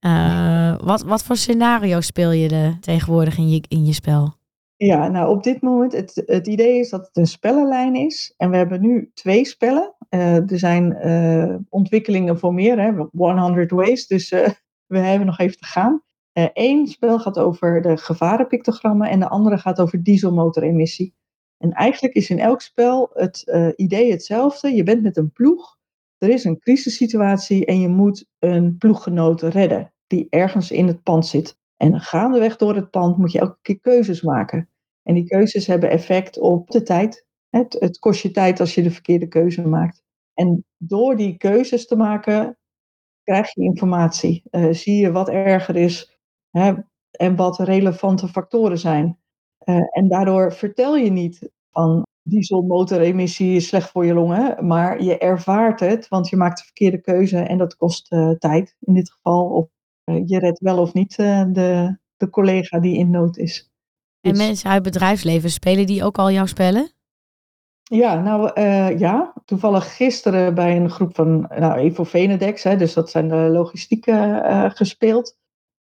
Uh, 0.00 0.76
wat, 0.78 1.02
wat 1.02 1.22
voor 1.22 1.36
scenario 1.36 2.00
speel 2.00 2.30
je 2.30 2.48
de 2.48 2.76
tegenwoordig 2.80 3.38
in 3.38 3.50
je, 3.50 3.62
in 3.68 3.84
je 3.84 3.92
spel? 3.92 4.34
Ja, 4.84 5.08
nou 5.08 5.28
op 5.28 5.42
dit 5.42 5.60
moment, 5.60 5.92
het, 5.92 6.22
het 6.26 6.46
idee 6.46 6.78
is 6.78 6.90
dat 6.90 7.06
het 7.06 7.16
een 7.16 7.26
spellenlijn 7.26 7.94
is. 7.94 8.34
En 8.36 8.50
we 8.50 8.56
hebben 8.56 8.80
nu 8.80 9.10
twee 9.14 9.44
spellen. 9.44 9.94
Uh, 10.10 10.50
er 10.50 10.58
zijn 10.58 11.06
uh, 11.06 11.56
ontwikkelingen 11.68 12.38
voor 12.38 12.54
meer, 12.54 12.80
hè, 12.80 13.04
100 13.12 13.70
ways. 13.70 14.06
Dus 14.06 14.32
uh, 14.32 14.48
we 14.94 14.98
hebben 14.98 15.26
nog 15.26 15.38
even 15.38 15.58
te 15.58 15.66
gaan. 15.66 16.02
Eén 16.52 16.86
spel 16.86 17.18
gaat 17.18 17.38
over 17.38 17.82
de 17.82 17.96
gevarenpictogrammen 17.96 19.08
en 19.08 19.20
de 19.20 19.28
andere 19.28 19.58
gaat 19.58 19.80
over 19.80 20.02
dieselmotoremissie. 20.02 21.14
En 21.58 21.72
eigenlijk 21.72 22.14
is 22.14 22.30
in 22.30 22.38
elk 22.38 22.60
spel 22.60 23.10
het 23.12 23.52
idee 23.76 24.10
hetzelfde. 24.10 24.74
Je 24.74 24.82
bent 24.82 25.02
met 25.02 25.16
een 25.16 25.32
ploeg, 25.32 25.76
er 26.18 26.28
is 26.28 26.44
een 26.44 26.58
crisissituatie 26.58 27.66
en 27.66 27.80
je 27.80 27.88
moet 27.88 28.26
een 28.38 28.76
ploeggenoot 28.78 29.42
redden 29.42 29.92
die 30.06 30.26
ergens 30.30 30.70
in 30.70 30.86
het 30.86 31.02
pand 31.02 31.26
zit. 31.26 31.56
En 31.76 32.00
gaandeweg 32.00 32.56
door 32.56 32.74
het 32.74 32.90
pand 32.90 33.16
moet 33.16 33.32
je 33.32 33.38
elke 33.38 33.58
keer 33.62 33.80
keuzes 33.80 34.22
maken. 34.22 34.70
En 35.02 35.14
die 35.14 35.24
keuzes 35.24 35.66
hebben 35.66 35.90
effect 35.90 36.38
op 36.38 36.70
de 36.70 36.82
tijd. 36.82 37.26
Het, 37.48 37.76
het 37.78 37.98
kost 37.98 38.22
je 38.22 38.30
tijd 38.30 38.60
als 38.60 38.74
je 38.74 38.82
de 38.82 38.90
verkeerde 38.90 39.28
keuze 39.28 39.68
maakt. 39.68 40.02
En 40.34 40.64
door 40.76 41.16
die 41.16 41.36
keuzes 41.36 41.86
te 41.86 41.96
maken, 41.96 42.58
krijg 43.22 43.54
je 43.54 43.62
informatie. 43.62 44.42
Uh, 44.50 44.72
zie 44.72 44.96
je 44.96 45.12
wat 45.12 45.28
erger 45.28 45.76
is 45.76 46.18
hè, 46.50 46.74
en 47.10 47.36
wat 47.36 47.58
relevante 47.58 48.28
factoren 48.28 48.78
zijn. 48.78 49.18
Uh, 49.64 49.76
en 49.90 50.08
daardoor 50.08 50.52
vertel 50.52 50.96
je 50.96 51.10
niet 51.10 51.50
van 51.70 52.02
dieselmotoremissie 52.22 53.56
is 53.56 53.68
slecht 53.68 53.90
voor 53.90 54.04
je 54.04 54.14
longen, 54.14 54.66
maar 54.66 55.02
je 55.02 55.18
ervaart 55.18 55.80
het, 55.80 56.08
want 56.08 56.28
je 56.28 56.36
maakt 56.36 56.58
de 56.58 56.64
verkeerde 56.64 57.00
keuze 57.00 57.38
en 57.38 57.58
dat 57.58 57.76
kost 57.76 58.12
uh, 58.12 58.30
tijd 58.30 58.76
in 58.80 58.94
dit 58.94 59.10
geval. 59.10 59.44
Of 59.44 59.68
je 60.26 60.38
redt 60.38 60.58
wel 60.58 60.78
of 60.78 60.92
niet 60.92 61.16
de, 61.16 61.96
de 62.16 62.30
collega 62.30 62.80
die 62.80 62.96
in 62.96 63.10
nood 63.10 63.36
is. 63.36 63.71
En 64.22 64.36
mensen 64.36 64.70
uit 64.70 64.82
bedrijfsleven, 64.82 65.50
spelen 65.50 65.86
die 65.86 66.04
ook 66.04 66.18
al 66.18 66.30
jouw 66.30 66.46
spellen? 66.46 66.90
Ja, 67.82 68.20
nou 68.20 68.60
uh, 68.60 68.98
ja, 68.98 69.32
toevallig 69.44 69.96
gisteren 69.96 70.54
bij 70.54 70.76
een 70.76 70.90
groep 70.90 71.14
van 71.14 71.40
nou, 71.40 71.78
Evo 71.78 72.04
Venedex, 72.04 72.62
hè, 72.62 72.76
dus 72.76 72.92
dat 72.94 73.10
zijn 73.10 73.28
de 73.28 73.34
logistieke 73.36 74.10
uh, 74.10 74.70
gespeeld. 74.70 75.36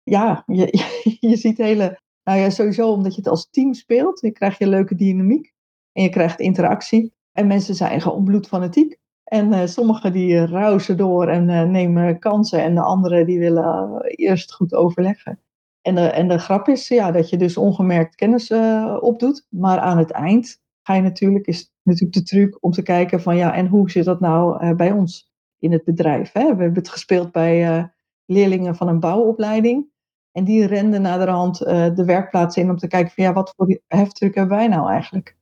Ja, 0.03 0.43
je, 0.45 0.85
je 1.29 1.35
ziet 1.35 1.57
hele, 1.57 1.99
nou 2.23 2.39
ja, 2.39 2.49
sowieso 2.49 2.91
omdat 2.91 3.15
je 3.15 3.21
het 3.21 3.29
als 3.29 3.49
team 3.49 3.73
speelt, 3.73 4.19
je 4.19 4.31
krijgt 4.31 4.59
je 4.59 4.67
leuke 4.67 4.95
dynamiek 4.95 5.53
en 5.91 6.03
je 6.03 6.09
krijgt 6.09 6.39
interactie. 6.39 7.13
En 7.31 7.47
mensen 7.47 7.75
zijn 7.75 8.01
gewoon 8.01 8.23
bloedfanatiek. 8.23 8.97
En 9.23 9.53
uh, 9.53 9.65
sommigen 9.65 10.13
die 10.13 10.95
door 10.95 11.27
en 11.27 11.71
nemen 11.71 12.19
kansen 12.19 12.63
en 12.63 12.75
de 12.75 12.81
anderen 12.81 13.25
die 13.25 13.39
willen 13.39 14.01
eerst 14.03 14.53
goed 14.53 14.73
overleggen. 14.73 15.39
En 15.81 15.95
de, 15.95 16.01
en 16.01 16.27
de 16.27 16.37
grap 16.37 16.67
is 16.67 16.87
ja, 16.87 17.11
dat 17.11 17.29
je 17.29 17.37
dus 17.37 17.57
ongemerkt 17.57 18.15
kennis 18.15 18.49
uh, 18.49 18.97
opdoet. 18.99 19.45
Maar 19.49 19.79
aan 19.79 19.97
het 19.97 20.11
eind 20.11 20.61
ga 20.81 20.93
je 20.93 21.01
natuurlijk, 21.01 21.47
is 21.47 21.71
natuurlijk 21.83 22.13
de 22.13 22.23
truc 22.23 22.57
om 22.63 22.71
te 22.71 22.81
kijken 22.81 23.21
van 23.21 23.35
ja, 23.35 23.53
en 23.53 23.67
hoe 23.67 23.91
zit 23.91 24.05
dat 24.05 24.19
nou 24.19 24.65
uh, 24.65 24.75
bij 24.75 24.91
ons 24.91 25.31
in 25.59 25.71
het 25.71 25.83
bedrijf? 25.83 26.31
Hè? 26.31 26.41
We 26.41 26.47
hebben 26.47 26.73
het 26.73 26.89
gespeeld 26.89 27.31
bij 27.31 27.77
uh, 27.77 27.83
leerlingen 28.25 28.75
van 28.75 28.87
een 28.87 28.99
bouwopleiding. 28.99 29.87
En 30.31 30.43
die 30.43 30.65
renden 30.65 31.01
naderhand 31.01 31.57
de 31.57 32.03
werkplaats 32.05 32.57
in 32.57 32.69
om 32.69 32.77
te 32.77 32.87
kijken 32.87 33.11
van 33.11 33.23
ja, 33.23 33.33
wat 33.33 33.53
voor 33.55 33.79
heftruck 33.87 34.35
hebben 34.35 34.57
wij 34.57 34.67
nou 34.67 34.89
eigenlijk? 34.89 35.37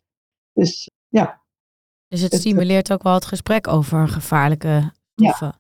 Dus 0.53 0.89
ja. 1.07 1.41
Dus 2.07 2.21
het 2.21 2.33
stimuleert 2.33 2.93
ook 2.93 3.03
wel 3.03 3.13
het 3.13 3.25
gesprek 3.25 3.67
over 3.67 4.07
gevaarlijke 4.07 4.91
stoffen. 5.15 5.47
Ja, 5.47 5.59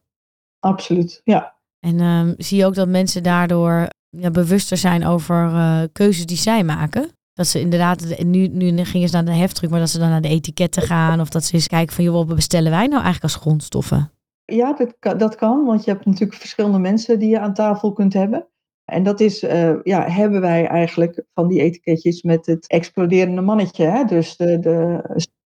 absoluut, 0.59 1.21
ja. 1.23 1.55
En 1.79 1.99
um, 1.99 2.33
zie 2.37 2.57
je 2.57 2.65
ook 2.65 2.75
dat 2.75 2.87
mensen 2.87 3.23
daardoor 3.23 3.87
ja, 4.19 4.31
bewuster 4.31 4.77
zijn 4.77 5.05
over 5.05 5.45
uh, 5.45 5.81
keuzes 5.91 6.25
die 6.25 6.37
zij 6.37 6.63
maken. 6.63 7.09
Dat 7.33 7.47
ze 7.47 7.59
inderdaad, 7.59 8.23
nu, 8.23 8.47
nu 8.47 8.83
gingen 8.83 9.09
ze 9.09 9.15
naar 9.15 9.25
de 9.25 9.31
heftruck, 9.31 9.69
maar 9.69 9.79
dat 9.79 9.89
ze 9.89 9.99
dan 9.99 10.09
naar 10.09 10.21
de 10.21 10.27
etiketten 10.27 10.81
gaan. 10.81 11.19
Of 11.19 11.29
dat 11.29 11.43
ze 11.43 11.53
eens 11.53 11.67
kijken 11.67 11.95
van, 11.95 12.03
joh, 12.03 12.13
wat 12.13 12.35
bestellen 12.35 12.71
wij 12.71 12.87
nou 12.87 13.03
eigenlijk 13.03 13.23
als 13.23 13.35
grondstoffen? 13.35 14.11
Ja, 14.45 14.73
dat 14.73 14.95
kan, 14.99 15.17
dat 15.17 15.35
kan, 15.35 15.65
want 15.65 15.83
je 15.83 15.91
hebt 15.91 16.05
natuurlijk 16.05 16.39
verschillende 16.39 16.79
mensen 16.79 17.19
die 17.19 17.29
je 17.29 17.39
aan 17.39 17.53
tafel 17.53 17.93
kunt 17.93 18.13
hebben. 18.13 18.47
En 18.85 19.03
dat 19.03 19.19
is, 19.19 19.43
uh, 19.43 19.83
ja, 19.83 20.09
hebben 20.09 20.41
wij 20.41 20.67
eigenlijk 20.67 21.23
van 21.33 21.47
die 21.47 21.61
etiketjes 21.61 22.21
met 22.21 22.45
het 22.45 22.67
exploderende 22.67 23.41
mannetje. 23.41 23.85
Hè? 23.85 24.03
Dus 24.03 24.35
de, 24.35 24.59
de 24.59 25.03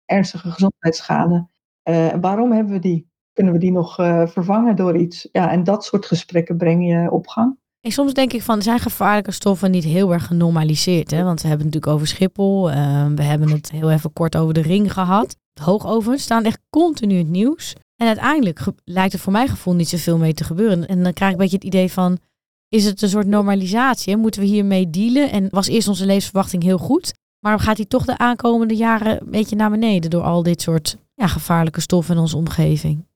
ernstige 0.05 0.51
gezondheidsschade. 0.51 1.49
Uh, 1.91 2.15
waarom 2.21 2.53
hebben 2.53 2.73
we 2.73 2.79
die? 2.79 3.11
Kunnen 3.33 3.53
we 3.53 3.59
die 3.59 3.73
nog 3.73 3.95
vervangen 4.31 4.77
door 4.77 4.97
iets? 4.97 5.29
Ja, 5.33 5.51
en 5.51 5.65
dat 5.65 5.85
soort 5.85 6.07
gesprekken 6.07 6.57
breng 6.57 6.87
je 6.87 7.11
op 7.11 7.27
gang. 7.27 7.59
En 7.81 7.93
soms 7.93 8.13
denk 8.13 8.33
ik 8.33 8.43
van, 8.43 8.63
zijn 8.63 8.79
gevaarlijke 8.79 9.31
stoffen 9.31 9.71
niet 9.71 9.85
heel 9.85 10.13
erg 10.13 10.27
genormaliseerd? 10.27 11.11
Hè? 11.11 11.23
Want 11.23 11.43
we 11.43 11.49
hebben 11.49 11.67
het 11.67 11.75
natuurlijk 11.75 11.93
over 11.93 12.07
Schiphol. 12.17 12.71
Uh, 12.71 13.07
we 13.15 13.23
hebben 13.23 13.51
het 13.51 13.71
heel 13.71 13.91
even 13.91 14.13
kort 14.13 14.37
over 14.37 14.55
de 14.55 14.63
ring 14.63 14.93
gehad. 14.93 15.37
Hoogovens 15.61 16.23
staan 16.23 16.45
echt 16.45 16.61
continu 16.71 17.13
in 17.13 17.19
het 17.19 17.29
nieuws. 17.29 17.75
En 17.97 18.07
uiteindelijk 18.07 18.65
lijkt 18.85 19.13
er 19.13 19.19
voor 19.19 19.33
mijn 19.33 19.49
gevoel 19.49 19.75
niet 19.75 19.89
zoveel 19.89 20.19
mee 20.19 20.35
te 20.35 20.45
gebeuren. 20.45 20.87
En 20.87 21.03
dan 21.03 21.13
krijg 21.13 21.33
ik 21.33 21.39
een 21.39 21.43
beetje 21.43 21.57
het 21.57 21.67
idee 21.67 21.93
van, 21.93 22.19
is 22.69 22.85
het 22.85 23.03
een 23.03 23.09
soort 23.09 23.27
normalisatie? 23.27 24.17
Moeten 24.17 24.41
we 24.41 24.47
hiermee 24.47 24.91
dealen? 24.91 25.31
En 25.31 25.49
was 25.51 25.67
eerst 25.67 25.89
onze 25.89 26.07
levensverwachting 26.07 26.63
heel 26.63 26.79
goed? 26.79 27.15
Maar 27.41 27.61
gaat 27.61 27.77
die 27.77 27.87
toch 27.87 28.05
de 28.05 28.19
aankomende 28.19 28.77
jaren 28.77 29.21
een 29.21 29.31
beetje 29.31 29.57
naar 29.57 29.71
beneden 29.71 30.11
door 30.11 30.23
al 30.23 30.43
dit 30.43 30.63
soort 30.63 30.97
ja, 31.15 31.27
gevaarlijke 31.27 31.81
stoffen 31.81 32.15
in 32.15 32.21
onze 32.21 32.37
omgeving? 32.37 33.08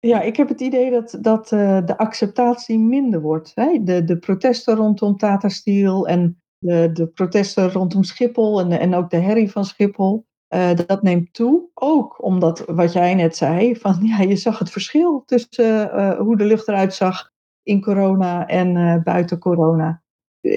Ja, 0.00 0.20
ik 0.20 0.36
heb 0.36 0.48
het 0.48 0.60
idee 0.60 0.90
dat, 0.90 1.18
dat 1.20 1.52
uh, 1.52 1.86
de 1.86 1.98
acceptatie 1.98 2.78
minder 2.78 3.20
wordt. 3.20 3.54
De, 3.54 4.04
de 4.04 4.18
protesten 4.18 4.74
rondom 4.74 5.16
Tata 5.16 5.48
Steel 5.48 6.08
en 6.08 6.42
de, 6.58 6.90
de 6.92 7.06
protesten 7.06 7.70
rondom 7.72 8.02
Schiphol 8.02 8.60
en, 8.60 8.70
en 8.72 8.94
ook 8.94 9.10
de 9.10 9.16
herrie 9.16 9.50
van 9.50 9.64
Schiphol. 9.64 10.26
Uh, 10.54 10.74
dat 10.86 11.02
neemt 11.02 11.32
toe. 11.32 11.68
Ook 11.74 12.22
omdat, 12.22 12.64
wat 12.66 12.92
jij 12.92 13.14
net 13.14 13.36
zei, 13.36 13.76
van 13.76 13.98
ja, 14.06 14.20
je 14.20 14.36
zag 14.36 14.58
het 14.58 14.70
verschil 14.70 15.22
tussen 15.26 15.90
uh, 15.94 16.18
hoe 16.18 16.36
de 16.36 16.44
lucht 16.44 16.68
eruit 16.68 16.94
zag 16.94 17.30
in 17.62 17.80
corona 17.80 18.46
en 18.46 19.02
buiten 19.02 19.38
corona. 19.38 20.02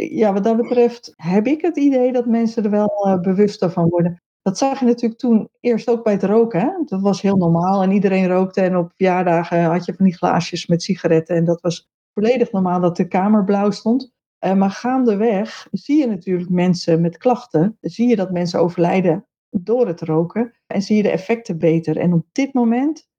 ja, 0.10 0.34
wat 0.34 0.44
dat 0.44 0.58
betreft 0.58 1.14
heb 1.16 1.48
ik 1.48 1.62
het 1.62 1.78
idee 1.78 2.12
dat 2.12 2.26
mensen 2.26 2.64
er 2.64 2.70
wel 2.70 3.20
bewuster 3.22 3.72
van 3.72 3.90
worden. 3.90 4.22
Dat 4.42 4.58
zag 4.58 4.80
je 4.80 4.86
natuurlijk 4.86 5.20
toen 5.20 5.50
eerst 5.60 5.90
ook 5.90 6.04
bij 6.04 6.14
het 6.14 6.24
roken. 6.24 6.60
Hè? 6.60 6.70
Dat 6.86 7.02
was 7.02 7.22
heel 7.22 7.36
normaal 7.36 7.84
en 7.84 7.92
iedereen 7.92 8.28
rookte. 8.28 8.62
En 8.62 8.78
op 8.78 8.92
verjaardagen 8.96 9.64
had 9.64 9.86
je 9.86 9.94
van 9.94 10.06
die 10.06 10.16
glaasjes 10.16 10.68
met 10.68 10.84
sigaretten. 10.84 11.36
En 11.36 11.46
dat 11.46 11.62
was 11.62 11.90
volledig 12.14 12.52
normaal 12.52 12.80
dat 12.80 12.98
de 12.98 13.08
kamer 13.08 13.44
blauw 13.44 13.72
stond. 13.72 14.12
Uh, 14.46 14.54
maar 14.54 14.72
gaandeweg 14.72 15.68
zie 15.72 15.98
je 15.98 16.08
natuurlijk 16.08 16.50
mensen 16.50 17.02
met 17.02 17.18
klachten. 17.18 17.78
Zie 17.82 18.08
je 18.08 18.16
dat 18.16 18.32
mensen 18.32 18.60
overlijden 18.60 19.26
door 19.50 19.88
het 19.88 20.02
roken. 20.02 20.54
En 20.68 20.82
zie 20.82 20.96
je 20.96 21.04
de 21.04 21.12
effecten 21.12 21.58
beter. 21.58 21.98
En 21.98 22.14
op 22.14 22.26
dit 22.32 22.54
moment 22.54 23.10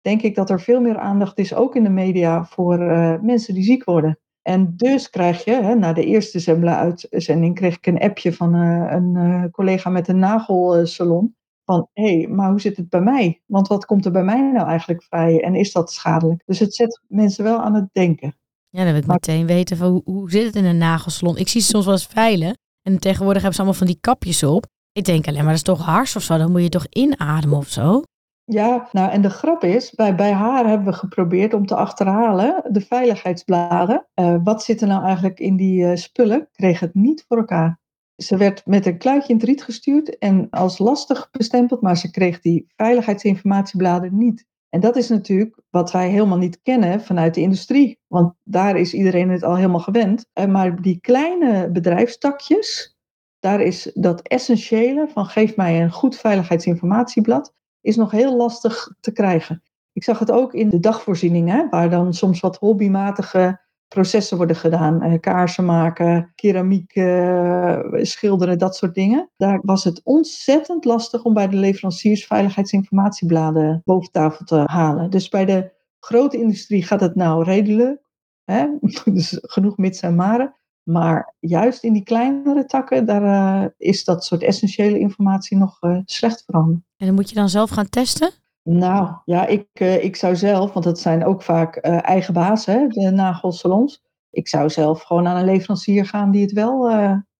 denk 0.00 0.22
ik 0.22 0.34
dat 0.34 0.50
er 0.50 0.60
veel 0.60 0.80
meer 0.80 0.98
aandacht 0.98 1.38
is, 1.38 1.54
ook 1.54 1.76
in 1.76 1.82
de 1.82 1.90
media, 1.90 2.44
voor 2.44 2.80
uh, 2.80 3.20
mensen 3.20 3.54
die 3.54 3.62
ziek 3.62 3.84
worden. 3.84 4.18
En 4.42 4.76
dus 4.76 5.10
krijg 5.10 5.44
je, 5.44 5.52
hè, 5.52 5.74
na 5.74 5.92
de 5.92 6.04
eerste 6.04 6.38
Zembla-uitzending, 6.38 7.54
kreeg 7.54 7.76
ik 7.76 7.86
een 7.86 8.00
appje 8.00 8.32
van 8.32 8.54
uh, 8.54 8.92
een 8.92 9.14
uh, 9.14 9.44
collega 9.50 9.90
met 9.90 10.08
een 10.08 10.18
nagelsalon. 10.18 11.34
Van, 11.64 11.88
hé, 11.92 12.16
hey, 12.18 12.28
maar 12.28 12.50
hoe 12.50 12.60
zit 12.60 12.76
het 12.76 12.88
bij 12.88 13.00
mij? 13.00 13.42
Want 13.46 13.68
wat 13.68 13.84
komt 13.86 14.04
er 14.04 14.12
bij 14.12 14.24
mij 14.24 14.50
nou 14.52 14.68
eigenlijk 14.68 15.02
vrij 15.02 15.42
en 15.42 15.54
is 15.54 15.72
dat 15.72 15.92
schadelijk? 15.92 16.42
Dus 16.46 16.58
het 16.58 16.74
zet 16.74 17.00
mensen 17.08 17.44
wel 17.44 17.60
aan 17.60 17.74
het 17.74 17.88
denken. 17.92 18.34
Ja, 18.68 18.82
dan 18.82 18.92
wil 18.92 19.00
ik 19.00 19.06
Maar- 19.06 19.18
meteen 19.26 19.46
weten 19.46 19.76
van 19.76 19.90
hoe, 19.90 20.02
hoe 20.04 20.30
zit 20.30 20.46
het 20.46 20.56
in 20.56 20.64
een 20.64 20.78
nagelsalon. 20.78 21.36
Ik 21.36 21.48
zie 21.48 21.60
ze 21.60 21.66
soms 21.66 21.84
wel 21.84 21.94
eens 21.94 22.06
veilen. 22.06 22.58
En 22.82 22.98
tegenwoordig 22.98 23.42
hebben 23.42 23.52
ze 23.52 23.60
allemaal 23.60 23.78
van 23.78 23.86
die 23.86 23.98
kapjes 24.00 24.42
op. 24.42 24.66
Ik 24.92 25.04
denk 25.04 25.26
alleen 25.26 25.38
maar, 25.38 25.46
dat 25.46 25.54
is 25.56 25.62
toch 25.62 25.84
hars 25.84 26.16
of 26.16 26.22
zo? 26.22 26.38
Dan 26.38 26.50
moet 26.50 26.62
je 26.62 26.68
toch 26.68 26.86
inademen 26.90 27.58
of 27.58 27.68
zo? 27.68 28.02
Ja, 28.52 28.88
nou 28.92 29.10
en 29.10 29.22
de 29.22 29.30
grap 29.30 29.64
is, 29.64 29.90
bij, 29.90 30.14
bij 30.14 30.32
haar 30.32 30.66
hebben 30.66 30.86
we 30.86 30.92
geprobeerd 30.92 31.54
om 31.54 31.66
te 31.66 31.74
achterhalen, 31.74 32.62
de 32.68 32.80
veiligheidsbladen. 32.80 34.06
Eh, 34.14 34.36
wat 34.44 34.62
zit 34.62 34.80
er 34.80 34.88
nou 34.88 35.04
eigenlijk 35.04 35.40
in 35.40 35.56
die 35.56 35.84
eh, 35.84 35.96
spullen? 35.96 36.48
Kreeg 36.52 36.80
het 36.80 36.94
niet 36.94 37.24
voor 37.28 37.36
elkaar. 37.36 37.80
Ze 38.16 38.36
werd 38.36 38.66
met 38.66 38.86
een 38.86 38.98
kluitje 38.98 39.28
in 39.28 39.34
het 39.38 39.44
riet 39.44 39.62
gestuurd 39.62 40.18
en 40.18 40.50
als 40.50 40.78
lastig 40.78 41.28
bestempeld, 41.30 41.80
maar 41.80 41.96
ze 41.96 42.10
kreeg 42.10 42.40
die 42.40 42.72
veiligheidsinformatiebladen 42.76 44.18
niet. 44.18 44.46
En 44.68 44.80
dat 44.80 44.96
is 44.96 45.08
natuurlijk 45.08 45.60
wat 45.70 45.92
wij 45.92 46.08
helemaal 46.08 46.38
niet 46.38 46.62
kennen 46.62 47.00
vanuit 47.00 47.34
de 47.34 47.40
industrie, 47.40 47.98
want 48.06 48.34
daar 48.44 48.76
is 48.76 48.94
iedereen 48.94 49.30
het 49.30 49.42
al 49.42 49.56
helemaal 49.56 49.80
gewend. 49.80 50.26
Eh, 50.32 50.46
maar 50.46 50.82
die 50.82 51.00
kleine 51.00 51.70
bedrijfstakjes, 51.70 52.96
daar 53.38 53.60
is 53.60 53.90
dat 53.94 54.22
essentiële 54.22 55.08
van 55.08 55.26
geef 55.26 55.56
mij 55.56 55.82
een 55.82 55.92
goed 55.92 56.16
veiligheidsinformatieblad, 56.16 57.58
is 57.80 57.96
nog 57.96 58.10
heel 58.10 58.36
lastig 58.36 58.92
te 59.00 59.12
krijgen. 59.12 59.62
Ik 59.92 60.04
zag 60.04 60.18
het 60.18 60.30
ook 60.30 60.54
in 60.54 60.68
de 60.68 60.80
dagvoorzieningen, 60.80 61.68
waar 61.70 61.90
dan 61.90 62.14
soms 62.14 62.40
wat 62.40 62.56
hobbymatige 62.56 63.60
processen 63.88 64.36
worden 64.36 64.56
gedaan. 64.56 65.02
Eh, 65.02 65.20
kaarsen 65.20 65.64
maken, 65.64 66.32
keramiek 66.34 66.94
eh, 66.94 67.78
schilderen, 67.92 68.58
dat 68.58 68.76
soort 68.76 68.94
dingen. 68.94 69.30
Daar 69.36 69.60
was 69.62 69.84
het 69.84 70.00
ontzettend 70.04 70.84
lastig 70.84 71.24
om 71.24 71.34
bij 71.34 71.48
de 71.48 71.56
leveranciers 71.56 72.26
veiligheidsinformatiebladen 72.26 73.82
boven 73.84 74.12
tafel 74.12 74.44
te 74.44 74.62
halen. 74.64 75.10
Dus 75.10 75.28
bij 75.28 75.44
de 75.44 75.72
grote 76.00 76.38
industrie 76.38 76.82
gaat 76.82 77.00
het 77.00 77.14
nou 77.14 77.44
redelijk. 77.44 78.02
Hè? 78.44 78.66
Dus 79.04 79.38
genoeg 79.40 79.76
mits 79.76 80.00
en 80.00 80.14
maren. 80.14 80.54
Maar 80.90 81.34
juist 81.38 81.84
in 81.84 81.92
die 81.92 82.02
kleinere 82.02 82.64
takken, 82.64 83.06
daar 83.06 83.22
eh, 83.62 83.68
is 83.76 84.04
dat 84.04 84.24
soort 84.24 84.42
essentiële 84.42 84.98
informatie 84.98 85.56
nog 85.56 85.76
eh, 85.80 85.98
slecht 86.04 86.42
veranderd. 86.44 86.80
En 86.96 87.06
dan 87.06 87.14
moet 87.14 87.28
je 87.28 87.34
dan 87.34 87.48
zelf 87.48 87.70
gaan 87.70 87.88
testen? 87.88 88.30
Nou, 88.62 89.14
ja, 89.24 89.46
ik, 89.46 89.66
eh, 89.72 90.04
ik 90.04 90.16
zou 90.16 90.36
zelf, 90.36 90.72
want 90.72 90.84
dat 90.84 90.98
zijn 90.98 91.24
ook 91.24 91.42
vaak 91.42 91.76
eigen 91.76 92.34
hè, 92.64 92.88
de 92.88 93.10
nagelsalons. 93.10 94.02
Ik 94.30 94.48
zou 94.48 94.70
zelf 94.70 95.02
gewoon 95.02 95.26
aan 95.26 95.36
een 95.36 95.44
leverancier 95.44 96.06
gaan 96.06 96.30
die 96.30 96.42
het 96.42 96.52
wel 96.52 96.90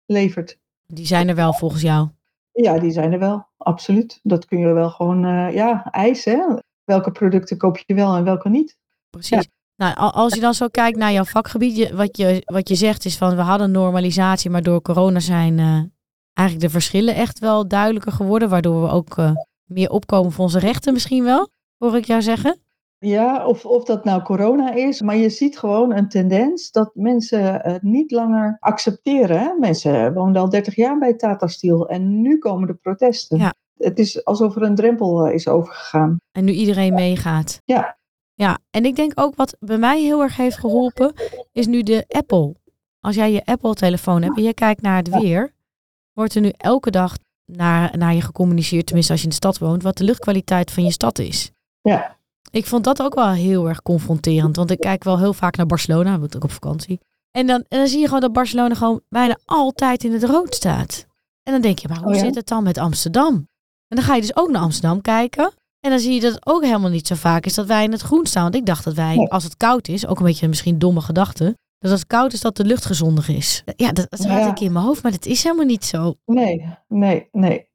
levert. 0.06 0.58
Die 0.86 1.06
zijn 1.06 1.28
er 1.28 1.34
wel 1.34 1.52
volgens 1.52 1.82
jou. 1.82 2.08
Ja, 2.52 2.78
die 2.78 2.90
zijn 2.90 3.12
er 3.12 3.18
wel, 3.18 3.46
absoluut. 3.56 4.20
Dat 4.22 4.44
kun 4.44 4.58
je 4.58 4.72
wel 4.72 4.90
gewoon, 4.90 5.52
ja, 5.52 5.90
eisen. 5.90 6.38
Hè? 6.38 6.56
Welke 6.84 7.10
producten 7.10 7.56
koop 7.56 7.78
je 7.78 7.94
wel 7.94 8.16
en 8.16 8.24
welke 8.24 8.48
niet? 8.48 8.78
Precies. 9.10 9.48
Nou, 9.80 9.94
als 9.96 10.34
je 10.34 10.40
dan 10.40 10.54
zo 10.54 10.68
kijkt 10.68 10.98
naar 10.98 11.12
jouw 11.12 11.24
vakgebied, 11.24 11.76
je, 11.76 11.96
wat, 11.96 12.16
je, 12.16 12.42
wat 12.44 12.68
je 12.68 12.74
zegt 12.74 13.04
is 13.04 13.16
van 13.18 13.36
we 13.36 13.42
hadden 13.42 13.70
normalisatie, 13.70 14.50
maar 14.50 14.62
door 14.62 14.82
corona 14.82 15.20
zijn 15.20 15.58
eh, 15.58 15.82
eigenlijk 16.32 16.66
de 16.66 16.70
verschillen 16.70 17.14
echt 17.14 17.38
wel 17.38 17.68
duidelijker 17.68 18.12
geworden, 18.12 18.48
waardoor 18.48 18.82
we 18.82 18.90
ook 18.90 19.16
eh, 19.18 19.32
meer 19.64 19.90
opkomen 19.90 20.32
voor 20.32 20.44
onze 20.44 20.58
rechten 20.58 20.92
misschien 20.92 21.24
wel, 21.24 21.48
hoor 21.78 21.96
ik 21.96 22.04
jou 22.04 22.22
zeggen. 22.22 22.58
Ja, 22.98 23.46
of, 23.46 23.64
of 23.64 23.84
dat 23.84 24.04
nou 24.04 24.22
corona 24.22 24.72
is, 24.74 25.00
maar 25.00 25.16
je 25.16 25.30
ziet 25.30 25.58
gewoon 25.58 25.92
een 25.92 26.08
tendens 26.08 26.70
dat 26.70 26.90
mensen 26.94 27.60
het 27.60 27.82
niet 27.82 28.10
langer 28.10 28.56
accepteren. 28.60 29.40
Hè? 29.40 29.52
Mensen 29.58 30.14
woonden 30.14 30.42
al 30.42 30.48
30 30.48 30.76
jaar 30.76 30.98
bij 30.98 31.14
Tata 31.14 31.46
Steel 31.46 31.88
en 31.88 32.20
nu 32.20 32.38
komen 32.38 32.66
de 32.66 32.74
protesten. 32.74 33.38
Ja. 33.38 33.54
Het 33.76 33.98
is 33.98 34.24
alsof 34.24 34.56
er 34.56 34.62
een 34.62 34.74
drempel 34.74 35.26
eh, 35.26 35.34
is 35.34 35.48
overgegaan. 35.48 36.16
En 36.32 36.44
nu 36.44 36.52
iedereen 36.52 36.94
meegaat. 36.94 37.60
Ja. 37.64 37.98
Ja, 38.40 38.58
en 38.70 38.84
ik 38.84 38.96
denk 38.96 39.12
ook 39.14 39.36
wat 39.36 39.56
bij 39.58 39.78
mij 39.78 40.00
heel 40.02 40.22
erg 40.22 40.36
heeft 40.36 40.58
geholpen, 40.58 41.12
is 41.52 41.66
nu 41.66 41.82
de 41.82 42.04
Apple. 42.08 42.56
Als 43.00 43.14
jij 43.14 43.32
je 43.32 43.44
Apple-telefoon 43.44 44.22
hebt 44.22 44.36
en 44.36 44.42
je 44.42 44.54
kijkt 44.54 44.82
naar 44.82 44.96
het 44.96 45.08
weer, 45.08 45.54
wordt 46.12 46.34
er 46.34 46.40
nu 46.40 46.52
elke 46.56 46.90
dag 46.90 47.16
naar, 47.44 47.98
naar 47.98 48.14
je 48.14 48.20
gecommuniceerd, 48.20 48.86
tenminste 48.86 49.12
als 49.12 49.20
je 49.20 49.26
in 49.26 49.32
de 49.32 49.40
stad 49.40 49.58
woont, 49.58 49.82
wat 49.82 49.96
de 49.96 50.04
luchtkwaliteit 50.04 50.70
van 50.70 50.84
je 50.84 50.92
stad 50.92 51.18
is. 51.18 51.50
Ja. 51.80 52.16
Ik 52.50 52.66
vond 52.66 52.84
dat 52.84 53.02
ook 53.02 53.14
wel 53.14 53.28
heel 53.28 53.68
erg 53.68 53.82
confronterend, 53.82 54.56
want 54.56 54.70
ik 54.70 54.80
kijk 54.80 55.04
wel 55.04 55.18
heel 55.18 55.34
vaak 55.34 55.56
naar 55.56 55.66
Barcelona, 55.66 56.14
ik 56.14 56.20
ben 56.20 56.34
ook 56.34 56.44
op 56.44 56.52
vakantie. 56.52 57.00
En 57.30 57.46
dan, 57.46 57.64
en 57.68 57.78
dan 57.78 57.88
zie 57.88 58.00
je 58.00 58.06
gewoon 58.06 58.20
dat 58.20 58.32
Barcelona 58.32 58.74
gewoon 58.74 59.00
bijna 59.08 59.38
altijd 59.44 60.04
in 60.04 60.12
het 60.12 60.24
rood 60.24 60.54
staat. 60.54 61.06
En 61.42 61.52
dan 61.52 61.62
denk 61.62 61.78
je, 61.78 61.88
maar 61.88 61.98
hoe 61.98 62.08
Oh 62.08 62.14
ja? 62.14 62.20
zit 62.20 62.34
het 62.34 62.48
dan 62.48 62.62
met 62.62 62.78
Amsterdam? 62.78 63.34
En 63.88 63.96
dan 63.96 64.02
ga 64.04 64.14
je 64.14 64.20
dus 64.20 64.36
ook 64.36 64.50
naar 64.50 64.62
Amsterdam 64.62 65.00
kijken. 65.00 65.52
En 65.80 65.90
dan 65.90 65.98
zie 65.98 66.14
je 66.14 66.20
dat 66.20 66.32
het 66.34 66.46
ook 66.46 66.62
helemaal 66.62 66.90
niet 66.90 67.06
zo 67.06 67.14
vaak 67.14 67.44
is 67.46 67.54
dat 67.54 67.66
wij 67.66 67.84
in 67.84 67.92
het 67.92 68.00
groen 68.00 68.26
staan. 68.26 68.42
Want 68.42 68.54
ik 68.54 68.66
dacht 68.66 68.84
dat 68.84 68.94
wij, 68.94 69.16
als 69.28 69.44
het 69.44 69.56
koud 69.56 69.88
is, 69.88 70.06
ook 70.06 70.18
een 70.18 70.24
beetje 70.24 70.42
een 70.42 70.48
misschien 70.48 70.78
domme 70.78 71.00
gedachte, 71.00 71.44
dat 71.78 71.90
als 71.90 72.00
het 72.00 72.08
koud 72.08 72.32
is 72.32 72.40
dat 72.40 72.56
de 72.56 72.64
lucht 72.64 72.84
gezonder 72.84 73.30
is. 73.30 73.62
Ja, 73.76 73.92
dat, 73.92 74.10
dat 74.10 74.22
Ja. 74.22 74.28
had 74.40 74.50
ik 74.50 74.60
in 74.60 74.72
mijn 74.72 74.84
hoofd, 74.84 75.02
maar 75.02 75.12
dat 75.12 75.26
is 75.26 75.42
helemaal 75.42 75.64
niet 75.64 75.84
zo. 75.84 76.14
Nee, 76.24 76.66
nee, 76.88 77.28
nee. 77.32 77.68